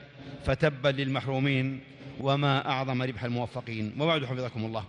فتبا 0.46 0.90
للمحرومين 0.90 1.80
وما 2.20 2.70
أعظم 2.70 3.02
ربح 3.02 3.24
الموفقين 3.24 3.94
وبعد 4.00 4.26
حفظكم 4.26 4.66
الله 4.66 4.84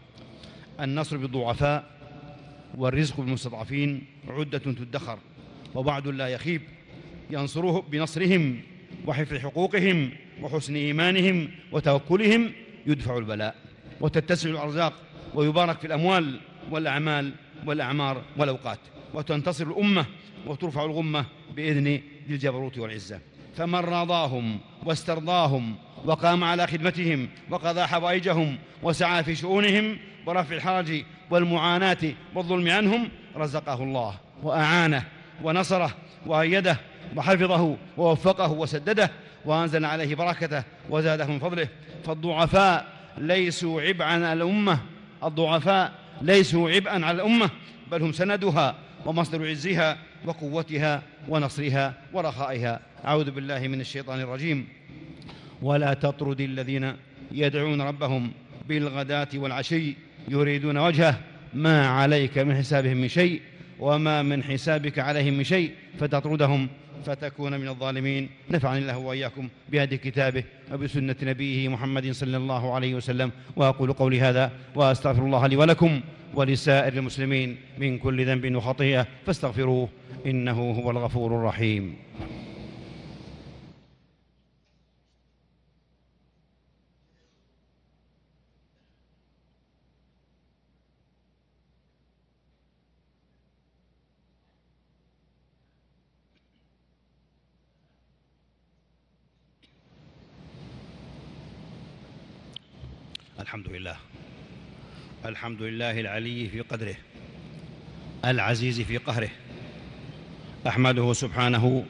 النصر 0.80 1.16
بالضعفاء 1.16 1.84
والرزق 2.76 3.20
بالمستضعفين 3.20 4.04
عدة 4.28 4.58
تدخر 4.58 5.18
وبعد 5.74 6.06
لا 6.06 6.28
يخيب 6.28 6.62
ينصره 7.30 7.84
بنصرهم 7.90 8.60
وحفظ 9.06 9.36
حقوقهم 9.36 10.10
وحسن 10.42 10.76
إيمانهم 10.76 11.48
وتوكلهم 11.72 12.52
يدفع 12.86 13.18
البلاء 13.18 13.54
وتتسع 14.00 14.50
الأرزاق 14.50 14.92
ويبارك 15.34 15.78
في 15.78 15.86
الأموال 15.86 16.40
والأعمال 16.70 17.32
والأعمار 17.66 18.22
والأوقات 18.36 18.78
وتنتصر 19.14 19.66
الأمة 19.66 20.06
وترفع 20.46 20.84
الغمة 20.84 21.24
بإذن 21.56 22.00
الجبروت 22.30 22.78
والعزة. 22.78 23.20
فمن 23.56 23.74
راضاهم 23.74 24.58
واسترضاهم 24.84 25.76
وقام 26.04 26.44
على 26.44 26.66
خدمتهم 26.66 27.28
وقضى 27.50 27.82
حوائجهم 27.82 28.58
وسعى 28.82 29.24
في 29.24 29.34
شؤونهم 29.34 29.98
ورفع 30.26 30.56
الحرج 30.56 31.04
والمعاناة 31.30 32.14
والظلم 32.34 32.70
عنهم 32.70 33.08
رزقه 33.36 33.82
الله 33.82 34.14
وأعانه 34.42 35.04
ونصره 35.42 35.90
وأيده 36.26 36.76
وحفظه 37.16 37.76
ووفقه 37.96 38.52
وسدده 38.52 39.10
وأنزل 39.44 39.84
عليه 39.84 40.14
بركته 40.14 40.62
وزاده 40.90 41.26
من 41.26 41.38
فضله. 41.38 41.68
فالضعفاء 42.04 42.86
ليسوا 43.18 43.82
عبئا 43.82 44.06
على 44.06 44.32
الأمة 44.32 44.78
الضعفاء 45.24 45.92
ليسوا 46.22 46.70
عبئا 46.70 47.06
على 47.06 47.10
الأمة 47.10 47.50
بل 47.90 48.02
هم 48.02 48.12
سندها 48.12 48.76
ومصدر 49.06 49.48
عزها 49.48 49.98
وقوتها 50.24 51.02
ونصرها 51.28 51.94
ورخائها. 52.12 52.80
أعوذ 53.04 53.30
بالله 53.30 53.68
من 53.68 53.80
الشيطان 53.80 54.20
الرجيم. 54.20 54.68
ولا 55.62 55.94
تطرد 55.94 56.40
الذين 56.40 56.92
يدعون 57.32 57.80
ربهم 57.80 58.32
بالغداة 58.68 59.28
والعشي 59.34 59.94
يريدون 60.28 60.78
وجهه. 60.78 61.20
ما 61.54 61.86
عليك 61.86 62.38
من 62.38 62.56
حسابهم 62.56 62.96
من 62.96 63.08
شيء 63.08 63.42
وما 63.80 64.22
من 64.22 64.44
حسابك 64.44 64.98
عليهم 64.98 65.34
من 65.34 65.44
شيء 65.44 65.72
فتطردهم 66.00 66.68
فتكون 67.06 67.60
من 67.60 67.68
الظالمين. 67.68 68.28
نفعني 68.50 68.78
الله 68.78 68.98
وإياكم 68.98 69.48
بهدي 69.68 69.96
كتابه 69.96 70.44
وبسنة 70.72 71.16
نبيه 71.22 71.68
محمد 71.68 72.10
صلى 72.10 72.36
الله 72.36 72.74
عليه 72.74 72.94
وسلم. 72.94 73.30
وأقول 73.56 73.92
قولي 73.92 74.20
هذا 74.20 74.52
وأستغفر 74.74 75.22
الله 75.22 75.46
لي 75.46 75.56
ولكم 75.56 76.00
ولسائر 76.34 76.92
المسلمين 76.92 77.56
من 77.78 77.98
كل 77.98 78.26
ذنب 78.26 78.56
وخطيئة 78.56 79.06
فاستغفروه 79.26 79.88
إنه 80.26 80.70
هو 80.70 80.90
الغفور 80.90 81.36
الرحيم. 81.36 81.96
الحمد 103.48 103.68
لله. 103.68 103.96
الحمد 105.26 105.62
لله 105.62 106.00
العلي 106.00 106.48
في 106.48 106.60
قدره 106.60 106.94
العزيز 108.24 108.80
في 108.80 108.96
قهره. 108.96 109.28
أحمده 110.66 111.12
سبحانه 111.12 111.84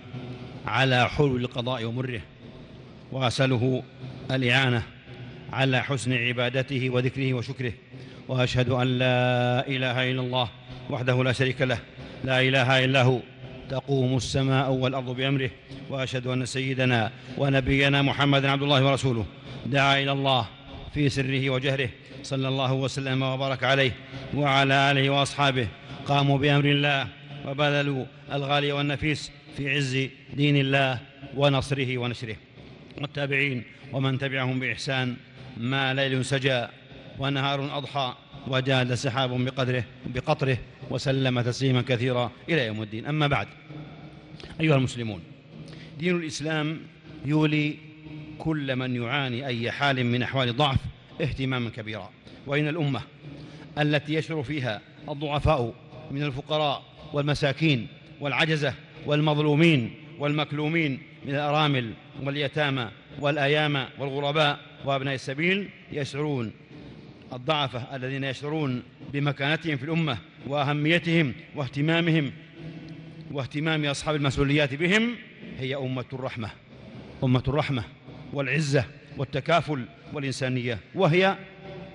على 0.67 1.09
حلول 1.09 1.45
القضاء 1.45 1.85
ومره 1.85 2.21
وأسأله 3.13 3.83
الإعانة 4.31 4.83
على 5.53 5.83
حسن 5.83 6.13
عبادته 6.13 6.91
وذكره 6.91 7.35
وشكره. 7.35 7.73
وأشهد 8.29 8.69
أن 8.69 8.99
لا 8.99 9.67
إله 9.69 10.11
إلا 10.11 10.21
الله 10.21 10.49
وحده 10.91 11.25
لا 11.25 11.33
شريك 11.33 11.63
له. 11.63 11.79
لا 12.25 12.41
إله 12.41 12.85
إلا 12.85 13.03
هو. 13.03 13.21
تقوم 13.71 14.17
السماء 14.17 14.71
والأرض 14.71 15.11
بأمره. 15.11 15.51
وأشهد 15.91 16.27
أن 16.27 16.47
سيدنا 16.47 17.13
ونبينا 17.39 18.03
محمدا 18.03 18.51
عبد 18.51 18.63
الله 18.63 18.85
ورسوله. 18.87 19.27
دعا 19.67 20.03
إلى 20.03 20.13
الله. 20.13 20.58
في 20.95 21.09
سره 21.09 21.51
وجهره 21.51 21.91
صلى 22.23 22.49
الله 22.49 22.73
وسلم 22.73 23.23
وبارك 23.23 23.65
عليه 23.65 23.93
وعلى 24.35 24.91
آله 24.91 25.11
وأصحابه 25.11 25.69
قاموا 26.07 26.39
بأمر 26.39 26.65
الله 26.65 27.09
وبذلوا 27.47 28.05
الغالي 28.33 28.73
والنفيس 28.73 29.31
في 29.57 29.71
عز 29.71 30.09
دين 30.35 30.57
الله 30.57 31.01
ونصره 31.37 31.99
ونشره 31.99 32.37
والتابعين 33.01 33.65
ومن 33.93 34.19
تبعهم 34.19 34.61
بإحسان 34.61 35.17
ما 35.57 35.95
ليل 35.95 36.25
سجى 36.25 36.67
ونهار 37.19 37.79
أضحى 37.79 38.15
وجاد 38.47 38.95
سحاب 38.95 39.45
بقدره 39.45 39.85
بقطره 40.07 40.59
وسلم 40.91 41.41
تسليما 41.41 41.83
كثيرا 41.83 42.31
إلى 42.49 42.67
يوم 42.67 42.83
الدين. 42.83 43.07
أما 43.07 43.27
بعد 43.27 43.49
أيها 44.61 44.77
المسلمون 44.77 45.21
دين 45.99 46.17
الإسلام 46.17 46.81
يولي 47.25 47.88
كل 48.39 48.77
من 48.77 48.97
يعاني 48.97 49.47
أي 49.47 49.71
حال 49.71 50.07
من 50.07 50.23
أحوال 50.23 50.49
الضعف 50.49 50.79
اهتماما 51.21 51.71
كبيرا. 51.71 52.11
وإن 52.47 52.69
الأمة 52.69 53.01
التي 53.79 54.15
يشعر 54.15 54.43
فيها 54.43 54.81
الضعفاء 55.09 55.75
من 56.11 56.23
الفقراء 56.23 56.83
والمساكين 57.13 57.87
والعجزة 58.21 58.75
والمظلومين 59.07 59.95
والمكلومين 60.19 61.01
من 61.27 61.35
الأرامل 61.35 61.93
واليتامى 62.23 62.89
والأيام 63.21 63.87
والغرباء 63.99 64.61
وأبناء 64.85 65.15
السبيل 65.15 65.69
يشعرون 65.93 66.53
الضعفة 67.33 67.97
الذين 67.97 68.25
يشعرون 68.25 68.83
بمكانتهم 69.13 69.77
في 69.77 69.85
الأمة 69.85 70.19
وأهميتهم 70.47 71.33
واهتمامهم 71.55 72.33
واهتمام 73.31 73.85
أصحاب 73.85 74.17
المسؤوليات 74.17 74.75
بهم 74.75 75.15
هي 75.59 75.77
أمة 75.77 76.05
الرحمة. 76.13 76.51
أمة 77.25 77.43
الرحمة. 77.49 77.85
والعزة 78.33 78.85
والتكافل 79.17 79.85
والإنسانية 80.13 80.79
وهي 80.95 81.37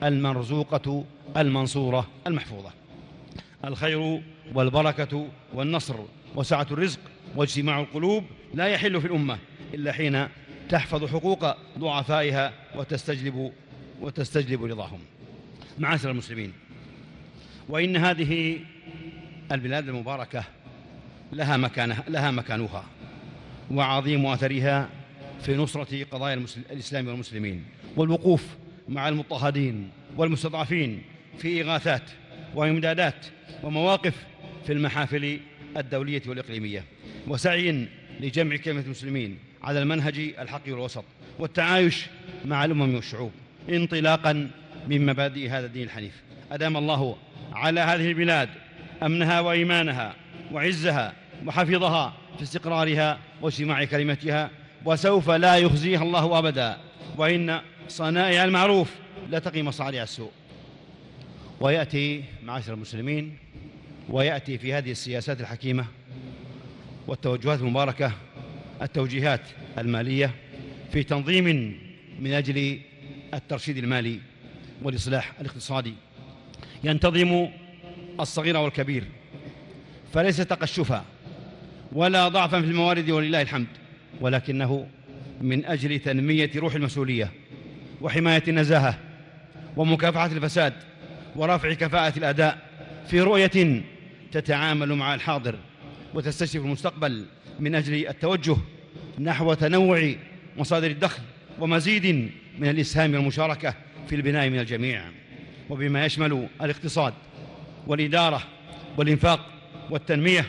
المرزوقة 0.03 1.05
المنصورة 1.37 2.07
المحفوظة. 2.27 2.71
الخير 3.65 4.21
والبركة 4.53 5.27
والنصر 5.53 5.95
وسعة 6.35 6.67
الرزق 6.71 6.99
واجتماع 7.35 7.79
القلوب 7.79 8.23
لا 8.53 8.67
يحل 8.67 9.01
في 9.01 9.07
الأمة 9.07 9.37
إلا 9.73 9.91
حين 9.91 10.27
تحفظ 10.69 11.05
حقوق 11.05 11.55
ضعفائها 11.79 12.53
وتستجلب 12.75 13.51
وتستجلب 14.01 14.63
رضاهم. 14.63 14.99
معاشر 15.79 16.11
المسلمين 16.11 16.53
وإن 17.69 17.97
هذه 17.97 18.59
البلاد 19.51 19.89
المباركة 19.89 20.43
لها 21.33 21.57
مكانها 21.57 22.03
لها 22.07 22.31
مكانها 22.31 22.83
وعظيم 23.71 24.25
أثرها 24.25 24.89
في 25.41 25.55
نصرة 25.55 26.03
قضايا 26.11 26.45
الإسلام 26.71 27.07
والمسلمين 27.07 27.63
والوقوف 27.95 28.45
مع 28.89 29.09
المضطهدين 29.09 29.89
والمستضعفين 30.17 31.01
في 31.37 31.61
إغاثات 31.61 32.03
وإمدادات 32.55 33.25
ومواقف 33.63 34.13
في 34.65 34.73
المحافل 34.73 35.39
الدولية 35.77 36.21
والإقليمية. 36.27 36.83
وسعي 37.27 37.87
لجمع 38.19 38.55
كلمة 38.55 38.81
المسلمين 38.81 39.37
على 39.63 39.81
المنهج 39.81 40.19
الحق 40.19 40.61
والوسط 40.67 41.03
والتعايش 41.39 42.05
مع 42.45 42.65
الأمم 42.65 42.95
والشعوب 42.95 43.31
انطلاقا 43.69 44.49
من 44.87 45.05
مبادئ 45.05 45.49
هذا 45.49 45.65
الدين 45.65 45.83
الحنيف. 45.83 46.21
أدام 46.51 46.77
الله 46.77 47.17
على 47.53 47.79
هذه 47.79 48.07
البلاد 48.07 48.49
أمنها 49.03 49.39
وإيمانها 49.39 50.15
وعزها 50.51 51.13
وحفظها 51.45 52.13
في 52.37 52.43
استقرارها 52.43 53.19
واجتماع 53.41 53.83
كلمتها 53.83 54.49
وسوف 54.85 55.29
لا 55.29 55.57
يخزيها 55.57 56.03
الله 56.03 56.39
أبدا. 56.39 56.77
وإن 57.17 57.61
صنائع 57.87 58.43
المعروف 58.43 58.89
لا 59.29 59.39
تقي 59.39 59.63
مصاريع 59.63 60.03
السوء. 60.03 60.31
ويأتي 61.59 62.23
معاشر 62.43 62.73
المسلمين 62.73 63.37
ويأتي 64.09 64.57
في 64.57 64.73
هذه 64.73 64.91
السياسات 64.91 65.41
الحكيمة 65.41 65.85
والتوجهات 67.07 67.59
المباركة 67.59 68.11
التوجيهات 68.81 69.41
المالية 69.77 70.31
في 70.91 71.03
تنظيم 71.03 71.45
من 72.19 72.33
أجل 72.33 72.79
الترشيد 73.33 73.77
المالي 73.77 74.19
والإصلاح 74.81 75.33
الاقتصادي. 75.41 75.93
ينتظم 76.83 77.47
الصغير 78.19 78.57
والكبير. 78.57 79.03
فليس 80.13 80.37
تقشفا 80.37 81.05
ولا 81.91 82.27
ضعفا 82.27 82.61
في 82.61 82.67
الموارد 82.67 83.09
ولله 83.09 83.41
الحمد. 83.41 83.67
ولكنه 84.21 84.87
من 85.41 85.65
أجل 85.65 85.99
تنمية 85.99 86.51
روح 86.55 86.75
المسؤولية 86.75 87.31
وحماية 88.01 88.43
النزاهة 88.47 88.97
ومكافحة 89.77 90.25
الفساد 90.25 90.73
ورفع 91.35 91.73
كفاءة 91.73 92.17
الأداء 92.17 92.57
في 93.07 93.21
رؤية 93.21 93.81
تتعامل 94.31 94.93
مع 94.93 95.15
الحاضر 95.15 95.55
وتستشرف 96.13 96.63
المستقبل 96.65 97.25
من 97.59 97.75
أجل 97.75 98.07
التوجه 98.07 98.55
نحو 99.19 99.53
تنوع 99.53 100.13
مصادر 100.57 100.91
الدخل 100.91 101.21
ومزيد 101.59 102.31
من 102.59 102.67
الإسهام 102.69 103.13
والمشاركة 103.13 103.73
في 104.09 104.15
البناء 104.15 104.49
من 104.49 104.59
الجميع. 104.59 105.03
وبما 105.69 106.05
يشمل 106.05 106.47
الاقتصاد 106.61 107.13
والإدارة 107.87 108.43
والإنفاق 108.97 109.49
والتنمية 109.89 110.45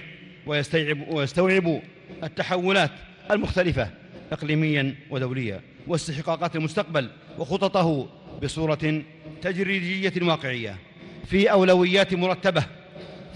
ويستوعب, 0.46 1.08
ويستوعب 1.08 1.80
التحولات 2.22 2.90
المختلفة 3.30 3.90
إقليميا 4.32 4.94
ودوليا 5.10 5.60
واستحقاقات 5.86 6.56
المستقبل 6.56 7.10
وخططه 7.38 8.08
بصورة 8.42 9.02
تجريدية 9.42 10.12
واقعية 10.22 10.78
في 11.26 11.50
أولويات 11.50 12.14
مرتبة. 12.14 12.64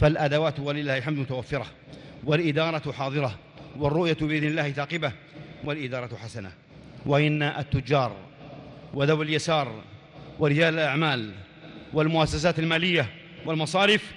فالأدوات 0.01 0.61
ولله 0.61 0.99
الحمد 0.99 1.19
متوفرة 1.19 1.67
والإدارة 2.25 2.93
حاضرة 2.93 3.39
والرؤية 3.79 4.17
بإذن 4.21 4.47
الله 4.47 4.71
ثاقبة 4.71 5.13
والإدارة 5.65 6.17
حسنة. 6.17 6.51
وإن 7.07 7.43
التجار 7.43 8.17
وذوي 8.95 9.25
اليسار 9.25 9.83
ورجال 10.39 10.75
الأعمال 10.75 11.33
والمؤسسات 11.93 12.59
المالية 12.59 13.07
والمصارف 13.47 14.13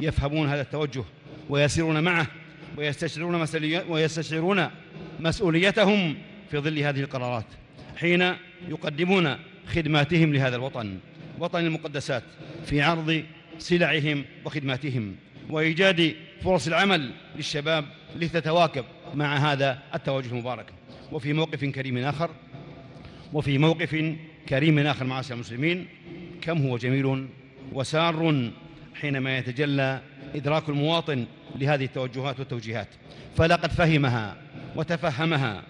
يفهمون 0.00 0.48
هذا 0.48 0.60
التوجه 0.60 1.04
ويسيرون 1.48 2.04
معه 2.04 2.26
ويستشعرون, 2.76 3.46
ويستشعرون 3.88 4.70
مسؤوليتهم 5.20 6.14
في 6.50 6.58
ظل 6.58 6.78
هذه 6.78 7.00
القرارات 7.00 7.44
حين 7.96 8.34
يقدمون 8.68 9.36
خدماتهم 9.66 10.34
لهذا 10.34 10.56
الوطن 10.56 10.98
وطن 11.38 11.64
المقدسات 11.66 12.22
في 12.66 12.82
عرض 12.82 13.24
سلعهم 13.58 14.24
وخدماتهم 14.44 15.14
وإيجاد 15.50 16.14
فرص 16.42 16.66
العمل 16.66 17.10
للشباب 17.36 17.84
لتتواكب 18.16 18.84
مع 19.14 19.36
هذا 19.36 19.78
التوجه 19.94 20.30
المبارك. 20.30 20.66
وفي 21.12 21.32
موقف 21.32 21.64
كريم 21.64 21.98
آخر 21.98 22.30
وفي 23.32 23.58
موقف 23.58 24.14
كريم 24.48 24.78
آخر 24.78 25.04
معاشر 25.04 25.34
المسلمين 25.34 25.86
كم 26.42 26.66
هو 26.66 26.76
جميل 26.76 27.26
وسار 27.72 28.50
حينما 28.94 29.38
يتجلى 29.38 30.00
إدراك 30.34 30.68
المواطن 30.68 31.26
لهذه 31.54 31.84
التوجهات 31.84 32.38
والتوجيهات. 32.38 32.88
فلقد 33.36 33.70
فهمها 33.70 34.36
وتفهمها 34.76 35.62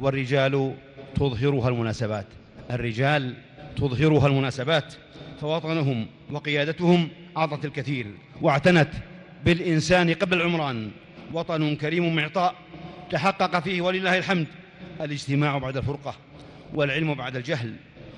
والرجال 0.00 0.74
تظهرها 1.16 1.68
المناسبات. 1.68 2.26
الرجال 2.70 3.34
تظهرها 3.76 4.26
المناسبات 4.26 4.94
فوطنهم 5.40 6.06
وقيادتهم 6.30 7.08
أعطت 7.36 7.64
الكثير 7.64 8.06
واعتنت 8.40 8.88
بالإنسان 9.44 10.14
قبل 10.14 10.36
العمران. 10.36 10.90
وطن 11.32 11.76
كريم 11.76 12.16
معطاء 12.16 12.54
تحقق 13.10 13.60
فيه 13.60 13.82
ولله 13.82 14.18
الحمد. 14.18 14.46
الاجتماع 15.00 15.58
بعد 15.58 15.76
الفرقة 15.76 16.14
والعلم 16.74 17.14
بعد 17.14 17.36
الجهل 17.36 17.74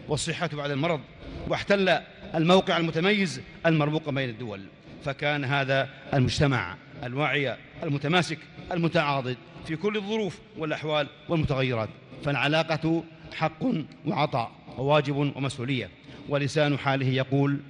والصحة 0.09 0.51
بعد 0.53 0.71
المرض 0.71 1.01
واحتل 1.49 1.99
الموقع 2.35 2.77
المتميز 2.77 3.41
المرموق 3.67 4.11
بين 4.11 4.29
الدول. 4.29 4.61
فكان 5.05 5.45
هذا 5.45 5.89
المجتمع 6.15 6.77
الواعي 7.05 7.57
المتماسك 7.83 8.39
المتعاضد 8.73 9.37
في 9.67 9.77
كل 9.77 9.97
الظروف 9.97 10.39
والأحوال 10.59 11.09
والمتغيرات. 11.29 11.89
فالعلاقة 12.25 13.05
حق 13.35 13.63
وعطاء 14.07 14.53
وواجب 14.79 15.17
ومسؤولية. 15.17 15.91
ولسان 16.29 16.79
حاله 16.79 17.07
يقول 17.07 17.61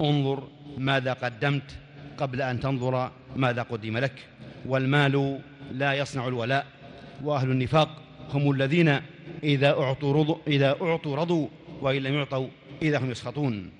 انظر 0.00 0.48
ماذا 0.78 1.12
قدمت 1.12 1.78
قبل 2.18 2.42
أن 2.42 2.60
تنظر 2.60 3.10
ماذا 3.36 3.62
قدم 3.62 3.98
لك. 3.98 4.12
والمال 4.66 5.40
لا 5.72 5.94
يصنع 5.94 6.28
الولاء 6.28 6.66
وأهل 7.22 7.50
النفاق 7.50 8.02
هم 8.32 8.50
الذين 8.50 9.00
إذا 9.44 9.70
أعطوا 9.70 10.12
رضوا, 10.12 10.36
إذا 10.46 10.76
أعطوا 10.82 11.16
رضوا 11.16 11.48
وإن 11.80 12.02
لم 12.02 12.14
يعطوا 12.14 12.48
إذا 12.82 12.98
هم 12.98 13.10
يسخطون. 13.10 13.70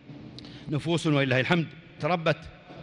نفوس 0.68 1.06
ولله 1.06 1.40
الحمد 1.40 1.66
تربت 2.00 2.36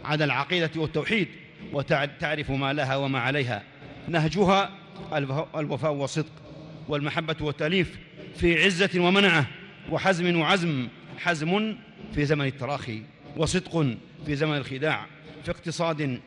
على 0.04 0.24
العقيدة 0.24 0.70
والتوحيد. 0.76 1.28
وتعرف 1.72 2.50
ما 2.50 2.72
لها 2.72 2.96
وما 2.96 3.18
عليها. 3.18 3.62
نهجها 4.08 4.70
الوفاء 5.56 5.92
والصدق 5.92 6.32
والمحبة 6.88 7.36
والتأليف 7.40 7.98
في 8.36 8.64
عزة 8.64 8.90
ومنعة 9.00 9.46
وحزم 9.90 10.40
وعزم 10.40 10.88
حزم 11.18 11.76
في 12.14 12.24
زمن 12.24 12.46
التراخي 12.46 13.02
وصدق 13.36 13.86
في 14.26 14.36
زمن 14.36 14.56
الخداع 14.56 15.06
في 15.44 15.50
اقتصاد 15.50 16.20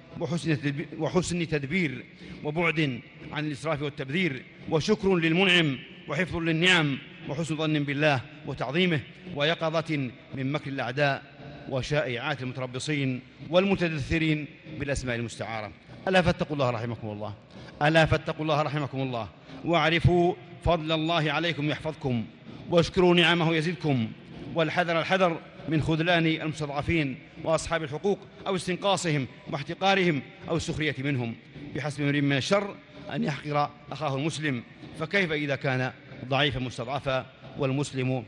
وحسن 0.97 1.47
تدبير 1.47 2.05
وبعد 2.43 2.99
عن 3.31 3.45
الإسراف 3.45 3.81
والتبذير 3.81 4.43
وشكر 4.69 5.15
للمنعم 5.15 5.77
وحفظ 6.07 6.35
للنعم 6.35 6.97
وحسن 7.29 7.55
ظن 7.55 7.83
بالله 7.83 8.21
وتعظيمه 8.45 8.99
ويقظة 9.35 10.09
من 10.35 10.51
مكر 10.51 10.69
الأعداء. 10.69 11.36
وشائعات 11.69 12.41
المتربصين 12.41 13.21
والمتدثرين 13.49 14.47
بالأسماء 14.79 15.15
المستعارة. 15.15 15.71
ألا 16.07 16.21
فاتقوا 16.21 16.53
الله 16.55 16.69
رحمكم 16.69 17.07
الله. 17.07 17.33
ألا 17.81 18.05
فاتقوا 18.05 18.41
الله 18.41 18.61
رحمكم 18.61 19.01
الله. 19.01 19.27
واعرفوا 19.65 20.33
فضل 20.65 20.91
الله 20.91 21.31
عليكم 21.31 21.69
يحفظكم 21.69 22.25
واشكروا 22.69 23.15
نعمه 23.15 23.55
يزدكم. 23.55 24.07
والحذر 24.55 24.99
الحذر 24.99 25.39
من 25.69 25.81
خذلان 25.81 26.25
المستضعفين 26.25 27.17
وأصحاب 27.43 27.83
الحقوق 27.83 28.19
أو 28.47 28.55
استنقاصهم 28.55 29.27
واحتقارهم 29.51 30.21
أو 30.49 30.55
السخرية 30.55 30.95
منهم. 30.99 31.35
بحسب 31.75 32.03
امرئ 32.03 32.21
من 32.21 32.37
الشر 32.37 32.75
أن 33.13 33.23
يحقر 33.23 33.69
أخاه 33.91 34.15
المسلم. 34.15 34.63
فكيف 34.99 35.31
إذا 35.31 35.55
كان 35.55 35.91
ضعيفا 36.27 36.59
مستضعفا 36.59 37.25
والمسلم 37.57 38.23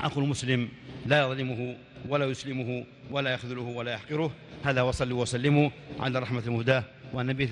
أخو 0.00 0.20
المسلم 0.20 0.68
لا 1.06 1.22
يظلمه 1.22 1.76
ولا 2.08 2.26
يسلمه 2.26 2.84
ولا 3.10 3.30
يخذله 3.30 3.62
ولا 3.62 3.92
يحقره. 3.92 4.30
هذا 4.64 4.82
وصلوا 4.82 5.22
وسلموا 5.22 5.70
على 6.00 6.18
رحمة 6.18 6.42
المهداه 6.46 6.84
والنبي, 7.12 7.48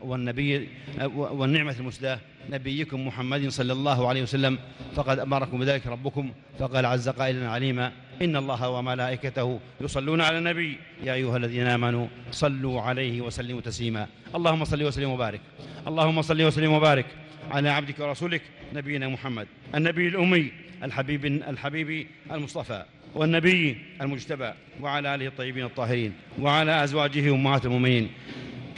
والنبي 0.00 0.68
والنعمة 1.14 1.76
المسداة 1.80 2.18
نبيكم 2.50 3.06
محمد 3.06 3.48
صلى 3.48 3.72
الله 3.72 4.08
عليه 4.08 4.22
وسلم. 4.22 4.58
فقد 4.96 5.18
أمركم 5.18 5.58
بذلك 5.58 5.86
ربكم 5.86 6.32
فقال 6.58 6.86
عز 6.86 7.08
قائلا 7.08 7.50
عليما 7.50 7.92
إن 8.22 8.36
الله 8.36 8.68
وملائكته 8.68 9.60
يصلون 9.80 10.20
على 10.20 10.38
النبي. 10.38 10.78
يا 11.04 11.14
أيها 11.14 11.36
الذين 11.36 11.66
آمنوا 11.66 12.06
صلوا 12.30 12.80
عليه 12.80 13.20
وسلموا 13.20 13.60
تسليما. 13.60 14.06
اللهم 14.34 14.64
صل 14.64 14.82
وسلم 14.82 15.10
وبارك. 15.10 15.40
اللهم 15.86 16.22
صل 16.22 16.42
وسلم 16.42 16.72
وبارك 16.72 17.06
على 17.50 17.68
عبدك 17.68 17.98
ورسولك 17.98 18.42
نبينا 18.74 19.08
محمد 19.08 19.46
النبي 19.74 20.08
الأمي 20.08 20.52
الحبيب 20.82 21.24
الحبيب 21.26 22.06
المصطفى. 22.32 22.84
والنبي 23.14 23.76
المجتبى 24.00 24.52
وعلى 24.80 25.14
آله 25.14 25.26
الطيبين 25.26 25.64
الطاهرين 25.64 26.12
وعلى 26.40 26.84
أزواجه 26.84 27.34
أمهات 27.34 27.66
المؤمنين 27.66 28.10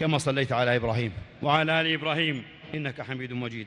كما 0.01 0.19
صليت 0.19 0.53
على 0.53 0.77
إبراهيم 0.77 1.12
وعلى 1.43 1.81
آل 1.81 1.93
إبراهيم 1.93 2.43
إنك 2.75 3.03
حميد 3.03 3.33
مجيد. 3.33 3.67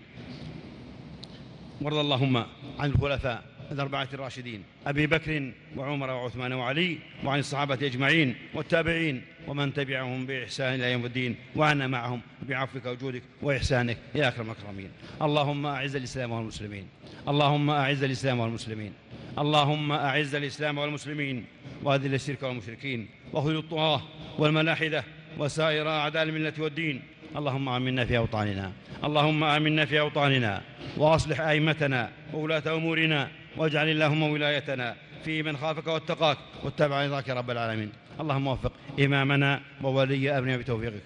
وارض 1.81 1.97
اللهم 1.97 2.37
عن 2.79 2.89
الخلفاء 2.89 3.43
الأربعة 3.71 4.07
الراشدين 4.13 4.63
أبي 4.87 5.07
بكر 5.07 5.51
وعمر 5.77 6.09
وعثمان 6.09 6.53
وعلي 6.53 6.97
وعن 7.23 7.39
الصحابة 7.39 7.73
أجمعين 7.73 8.35
والتابعين 8.53 9.21
ومن 9.47 9.73
تبعهم 9.73 10.25
بإحسان 10.25 10.73
إلى 10.73 10.91
يوم 10.91 11.05
الدين 11.05 11.35
وعنا 11.55 11.87
معهم 11.87 12.21
بعفوك 12.49 12.85
وجودك 12.85 13.21
وإحسانك 13.41 13.97
يا 14.15 14.27
أكرم 14.27 14.45
الأكرمين. 14.45 14.89
اللهم 15.21 15.65
أعز 15.65 15.95
الإسلام 15.95 16.31
والمسلمين. 16.31 16.85
اللهم 17.27 17.69
أعز 17.69 18.03
الإسلام 18.03 18.39
والمسلمين. 18.39 18.93
اللهم 19.39 19.91
أعز 19.91 20.35
الإسلام 20.35 20.77
والمسلمين 20.77 21.45
وأذل 21.83 22.13
الشرك 22.13 22.43
والمشركين 22.43 23.07
وخذ 23.33 23.55
الطغاة 23.55 24.01
والملاحدة 24.37 25.03
وسائر 25.37 25.89
أعداء 25.89 26.23
الملة 26.23 26.53
والدين. 26.59 27.01
اللهم 27.35 27.69
آمنا 27.69 28.05
في 28.05 28.17
أوطاننا. 28.17 28.71
اللهم 29.03 29.43
آمنا 29.43 29.85
في 29.85 29.99
أوطاننا. 29.99 30.61
وأصلح 30.97 31.41
أئمتنا 31.41 32.09
وولاة 32.33 32.63
أمورنا. 32.67 33.27
واجعل 33.57 33.89
اللهم 33.89 34.23
ولايتنا 34.23 34.95
في 35.25 35.43
من 35.43 35.57
خافك 35.57 35.87
واتقاك 35.87 36.37
واتبع 36.63 37.05
رضاك 37.05 37.27
يا 37.27 37.33
رب 37.33 37.51
العالمين. 37.51 37.91
اللهم 38.19 38.47
وفق 38.47 38.73
إمامنا 38.99 39.61
وولي 39.81 40.37
أمرنا 40.37 40.57
بتوفيقك. 40.57 41.03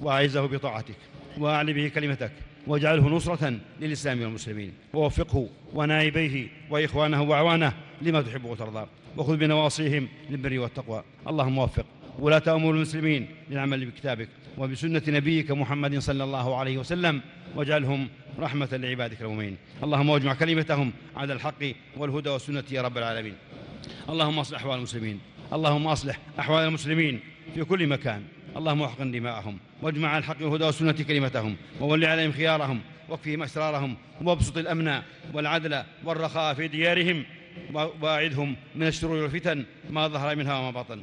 وأعزه 0.00 0.46
بطاعتك. 0.46 1.09
وأعلي 1.40 1.72
به 1.72 1.88
كلمتك 1.88 2.32
واجعله 2.66 3.08
نصرة 3.08 3.58
للإسلام 3.80 4.22
والمسلمين. 4.22 4.72
ووفقه 4.92 5.48
ونائبيه 5.74 6.48
وإخوانه 6.70 7.22
وأعوانه 7.22 7.72
لما 8.02 8.22
تحب 8.22 8.44
وترضى 8.44 8.86
وخذ 9.16 9.36
بنواصيهم 9.36 10.08
للبر 10.30 10.58
والتقوى. 10.58 11.04
اللهم 11.28 11.58
وفق. 11.58 11.86
ولاة 12.18 12.42
أمور 12.48 12.74
المسلمين 12.74 13.26
للعمل 13.50 13.86
بكتابك 13.86 14.28
وبسنة 14.58 15.02
نبيك 15.08 15.50
محمد 15.50 15.98
صلى 15.98 16.24
الله 16.24 16.56
عليه 16.56 16.78
وسلم. 16.78 17.20
واجعلهم 17.56 18.08
رحمة 18.38 18.68
لعبادك 18.72 19.22
المؤمنين 19.22 19.56
اللهم 19.82 20.08
واجمع 20.08 20.34
كلمتهم 20.34 20.92
على 21.16 21.32
الحق 21.32 21.64
والهدى 21.96 22.30
والسنة 22.30 22.64
يا 22.70 22.82
رب 22.82 22.98
العالمين. 22.98 23.34
اللهم 24.08 24.38
أصلح 24.38 24.58
أحوال 24.60 24.78
المسلمين. 24.78 25.20
اللهم 25.52 25.86
أصلح 25.86 26.18
أحوال 26.38 26.64
المسلمين 26.68 27.20
في 27.54 27.64
كل 27.64 27.86
مكان. 27.86 28.22
اللهم 28.56 28.82
أحقن 28.82 29.10
دماءهم. 29.10 29.58
واجمع 29.82 30.18
الحق 30.18 30.36
والهدى 30.42 30.64
والسنة 30.64 30.92
كلمتهم 30.92 31.56
وول 31.80 32.04
عليهم 32.04 32.32
خيارهم 32.32 32.80
واكفهم 33.08 33.42
أسرارهم 33.42 33.96
وابسط 34.22 34.58
الأمن 34.58 35.02
والعدل 35.32 35.82
والرخاء 36.04 36.54
في 36.54 36.68
ديارهم 36.68 37.24
وباعدهم 37.74 38.56
من 38.74 38.86
الشرور 38.86 39.22
والفتن 39.22 39.64
ما 39.90 40.08
ظهر 40.08 40.36
منها 40.36 40.58
وما 40.58 40.70
بطن. 40.70 41.00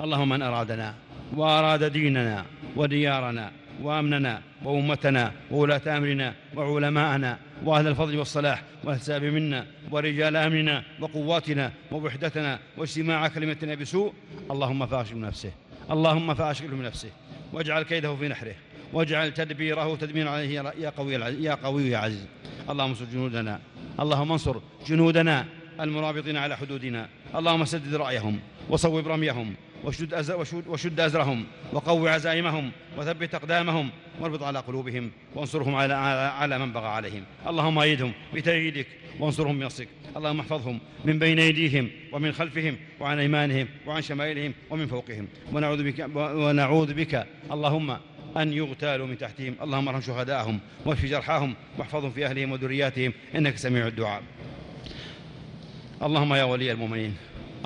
اللهم 0.00 0.28
من 0.28 0.42
أرادنا 0.42 0.94
وأراد 1.36 1.84
ديننا 1.84 2.44
وديارنا 2.76 3.52
وأمننا 3.82 4.42
وأمتنا 4.64 5.32
وولاة 5.50 5.96
أمرنا 5.96 6.34
وعلماءنا 6.56 7.38
وأهل 7.64 7.86
الفضل 7.86 8.18
والصلاح 8.18 8.62
والحساب 8.84 9.24
منا 9.24 9.66
ورجال 9.90 10.36
أمننا 10.36 10.82
وقواتنا 11.00 11.72
ووحدتنا 11.92 12.58
واجتماع 12.76 13.28
كلمتنا 13.28 13.74
بسوء 13.74 14.12
اللهم 14.50 14.86
فاشغل 14.86 15.20
نفسه 15.20 15.52
اللهم 15.90 16.34
فاشغله 16.34 16.76
نفسه. 16.76 17.10
واجعل 17.54 17.82
كيده 17.82 18.16
في 18.16 18.28
نحره 18.28 18.54
واجعل 18.92 19.34
تدبيره 19.34 19.96
تدميرا 19.96 20.30
عليه 20.30 20.54
يا 20.54 20.90
قوي 20.90 21.14
يا 21.14 21.54
قوي 21.54 21.90
يا 21.90 21.98
عزيز. 21.98 22.26
اللهم 22.70 22.88
انصر 22.88 23.04
جنودنا. 23.04 23.60
اللهم 24.00 24.32
انصر 24.32 24.56
جنودنا 24.86 25.46
المرابطين 25.80 26.36
على 26.36 26.56
حدودنا. 26.56 27.08
اللهم 27.34 27.64
سدد 27.64 27.94
رأيهم 27.94 28.40
وصوب 28.70 29.08
رميهم. 29.08 29.54
وشد, 29.84 30.14
أز... 30.14 30.30
وشد, 30.30 30.66
وشد 30.66 31.00
أزرهم 31.00 31.44
وقو 31.72 32.06
عزائمهم 32.06 32.72
وثبت 32.98 33.34
أقدامهم 33.34 33.90
واربط 34.20 34.42
على 34.42 34.58
قلوبهم 34.58 35.10
وانصرهم 35.34 35.74
على, 35.74 35.94
على 36.38 36.58
من 36.58 36.72
بغى 36.72 36.86
عليهم. 36.86 37.24
اللهم 37.46 37.78
أيدهم 37.78 38.12
بتأييدك 38.34 38.86
وانصرهم 39.20 39.58
بنصرك. 39.58 39.88
اللهم 40.16 40.40
احفظهم 40.40 40.80
من 41.04 41.18
بين 41.18 41.38
أيديهم 41.38 41.90
ومن 42.12 42.32
خلفهم 42.32 42.76
وعن 43.00 43.18
أيمانهم 43.18 43.68
وعن 43.86 44.02
شمائلهم 44.02 44.54
ومن 44.70 44.86
فوقهم. 44.86 45.28
ونعوذ 45.52 45.84
بك, 45.84 46.10
ونعوذ 46.14 46.94
بك 46.94 47.26
اللهم 47.52 47.96
أن 48.36 48.52
يغتالوا 48.52 49.06
من 49.06 49.18
تحتهم. 49.18 49.54
اللهم 49.62 49.88
ارحم 49.88 50.00
شهداءهم 50.00 50.60
واشف 50.86 51.04
جرحاهم 51.04 51.54
واحفظهم 51.78 52.10
في 52.10 52.26
أهلهم 52.26 52.52
وذرياتهم. 52.52 53.12
إنك 53.34 53.56
سميع 53.56 53.86
الدعاء. 53.86 54.22
اللهم 56.02 56.34
يا 56.34 56.44
ولي 56.44 56.72
المؤمنين 56.72 57.16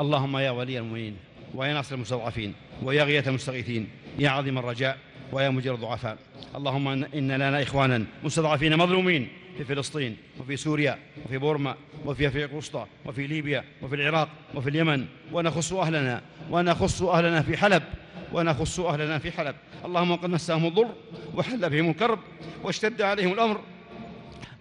اللهم 0.01 0.37
يا 0.37 0.51
ولي 0.51 0.79
المؤمنين. 0.79 1.28
ويا 1.55 1.73
ناصر 1.75 1.95
المستضعفين 1.95 2.55
ويا 2.83 3.05
غية 3.05 3.25
المستغيثين 3.27 3.89
يا 4.19 4.31
عظيم 4.31 4.59
الرجاء 4.59 4.99
ويا 5.33 5.51
مجير 5.51 5.75
الضعفاء. 5.75 6.19
اللهم 6.57 6.89
إن 6.89 7.33
لنا 7.33 7.63
إخوانا 7.63 8.05
مستضعفين 8.25 8.77
مظلومين 8.77 9.29
في 9.59 9.65
فلسطين 9.65 10.17
وفي 10.41 10.57
سوريا 10.57 10.99
وفي 11.27 11.39
بورما 11.39 11.77
وفي 12.05 12.29
أفريقيا 12.29 12.53
الوسطى 12.53 12.87
وفي 13.05 13.27
ليبيا 13.27 13.65
وفي 13.83 13.95
العراق 13.95 14.29
وفي 14.55 14.71
اليمن. 14.71 15.07
ونخص 15.33 15.73
أهلنا 15.73 16.23
ونخص 16.51 17.03
أهلنا 17.03 17.43
في 17.43 17.57
حلب 17.57 17.83
ونخص 18.33 18.81
أهلنا 18.81 19.19
في 19.19 19.33
حلب. 19.33 19.55
اللهم 19.85 20.17
قد 20.17 20.31
مسهم 20.31 20.67
الضر 20.67 20.95
وحل 21.35 21.71
بهم 21.71 21.91
الكرب 21.91 22.19
واشتد 22.63 23.03
عليهم 23.03 23.33
الأمر. 23.33 23.61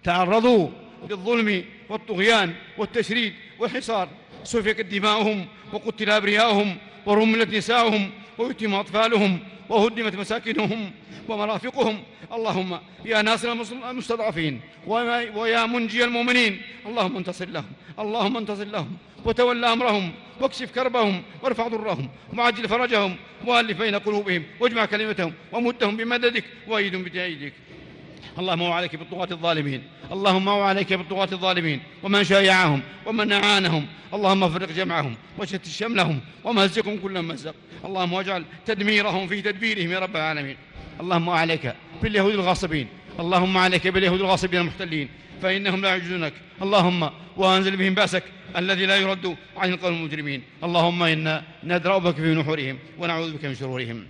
تعرضوا 0.04 0.68
للظلم 1.10 1.64
والطغيان 1.88 2.54
والتشريد 2.78 3.32
والحصار. 3.58 4.08
سفكت 4.44 4.86
دماؤهم 4.86 5.46
وقتل 5.72 6.10
أبرياؤهم 6.10 6.76
ورملت 7.06 7.54
نساؤهم 7.54 8.10
ويتم 8.38 8.74
أطفالهم 8.74 9.38
وهدمت 9.68 10.14
مساكنهم 10.16 10.90
ومرافقهم. 11.28 11.96
اللهم 12.32 12.78
يا 13.04 13.22
ناصر 13.22 13.52
المستضعفين 13.90 14.60
ويا 14.86 15.66
منجي 15.66 16.04
المؤمنين. 16.04 16.62
اللهم 16.86 17.16
انتصر 17.16 17.48
لهم. 17.48 17.72
اللهم 17.98 18.36
انتصر 18.36 18.64
لهم. 18.64 18.96
وتولى 19.24 19.72
أمرهم 19.72 20.12
واكشف 20.40 20.70
كربهم 20.70 21.22
وارفع 21.42 21.68
ضرهم. 21.68 22.08
وعجل 22.38 22.68
فرجهم. 22.68 23.16
وألف 23.46 23.78
بين 23.78 23.94
قلوبهم. 23.94 24.42
واجمع 24.60 24.84
كلمتهم. 24.84 25.32
ومدهم 25.52 25.96
بمددك. 25.96 26.44
وأيدهم 26.68 27.02
بتأييدك. 27.02 27.52
اللهم 28.38 28.62
وعليك 28.62 28.96
بالطغاة 28.96 29.28
الظالمين. 29.30 29.82
اللهم 30.12 30.48
وعليك 30.48 30.92
بالطغاة 30.92 31.28
الظالمين. 31.32 31.80
ومن 32.02 32.24
شايعهم 32.24 32.80
ومن 33.06 33.32
أعانهم. 33.32 33.86
اللهم 34.14 34.48
فرق 34.48 34.72
جمعهم 34.72 35.14
وشتت 35.38 35.68
شملهم 35.68 36.20
ومزقهم 36.44 36.96
كل 36.98 37.22
مزق 37.22 37.54
اللهم 37.84 38.12
واجعل 38.12 38.44
تدميرهم 38.66 39.26
في 39.26 39.42
تدبيرهم 39.42 39.90
يا 39.90 39.98
رب 39.98 40.16
العالمين. 40.16 40.56
اللهم 41.00 41.30
عليك 41.30 41.74
باليهود 42.02 42.34
الغاصبين. 42.34 42.86
اللهم 43.20 43.56
عليك 43.58 43.88
باليهود 43.88 44.20
الغاصبين 44.20 44.60
المحتلين. 44.60 45.08
فإنهم 45.42 45.82
لا 45.82 45.88
يعجزونك 45.88 46.32
اللهم 46.62 47.10
وأنزل 47.36 47.76
بهم 47.76 47.94
بأسك 47.94 48.22
الذي 48.56 48.86
لا 48.86 48.96
يرد 48.96 49.36
عن 49.56 49.72
القوم 49.72 49.94
المجرمين. 49.94 50.42
اللهم 50.64 51.02
إنا 51.02 51.42
ندرأ 51.64 51.98
بك 51.98 52.14
في 52.14 52.34
نحورهم 52.34 52.78
ونعوذ 52.98 53.32
بك 53.36 53.44
من 53.44 53.54
شرورهم. 53.54 54.06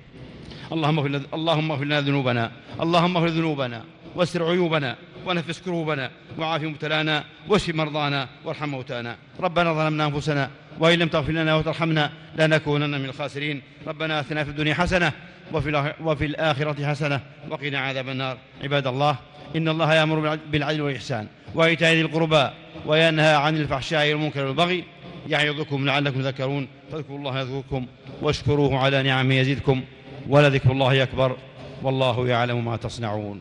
اللهم 0.73 0.99
اغفر 0.99 1.21
اللهم 1.35 1.71
اغفر 1.71 1.85
لنا 1.85 2.01
ذنوبنا. 2.01 2.53
اللهم 2.81 3.17
اغفر 3.17 3.29
ذنوبنا. 3.29 3.85
واستر 4.14 4.51
عيوبنا 4.51 4.97
ونفس 5.27 5.61
كروبنا 5.61 6.11
وعاف 6.38 6.62
مبتلانا 6.62 7.25
واشف 7.49 7.75
مرضانا 7.75 8.29
وارحم 8.44 8.68
موتانا. 8.68 9.16
ربنا 9.40 9.73
ظلمنا 9.73 10.07
أنفسنا 10.07 10.51
وإن 10.79 10.99
لم 10.99 11.09
تغفر 11.09 11.33
لنا 11.33 11.55
وترحمنا 11.55 12.11
لنكونن 12.37 13.01
من 13.01 13.05
الخاسرين. 13.05 13.62
ربنا 13.87 14.21
آتنا 14.21 14.44
في 14.44 14.51
الدنيا 14.51 14.75
حسنة 14.75 15.12
وفي, 15.53 15.94
وفي 16.01 16.25
الآخرة 16.27 16.87
حسنة 16.87 17.21
وقنا 17.51 17.79
عذاب 17.79 18.09
النار. 18.09 18.38
عباد 18.62 18.87
الله 18.87 19.16
إن 19.57 19.68
الله 19.68 19.94
يأمر 19.94 20.38
بالعدل 20.53 20.81
والإحسان 20.81 21.27
وإيتاء 21.55 21.94
ذي 21.94 22.01
القربى 22.01 22.51
وينهى 22.87 23.35
عن 23.35 23.57
الفحشاء 23.57 24.12
والمنكر 24.12 24.44
والبغي 24.44 24.85
يعظكم 25.29 25.87
لعلكم 25.87 26.23
تذكرون. 26.23 26.68
فاذكروا 26.92 27.18
الله 27.18 27.40
يذكركم 27.40 27.87
واشكروه 28.23 28.79
على 28.79 29.03
نعمه 29.03 29.35
يزدكم 29.35 29.83
ولذكر 30.29 30.73
الله 30.73 31.03
أكبر 31.03 31.37
والله 31.83 32.29
يعلم 32.29 32.64
ما 32.64 32.77
تصنعون. 32.77 33.40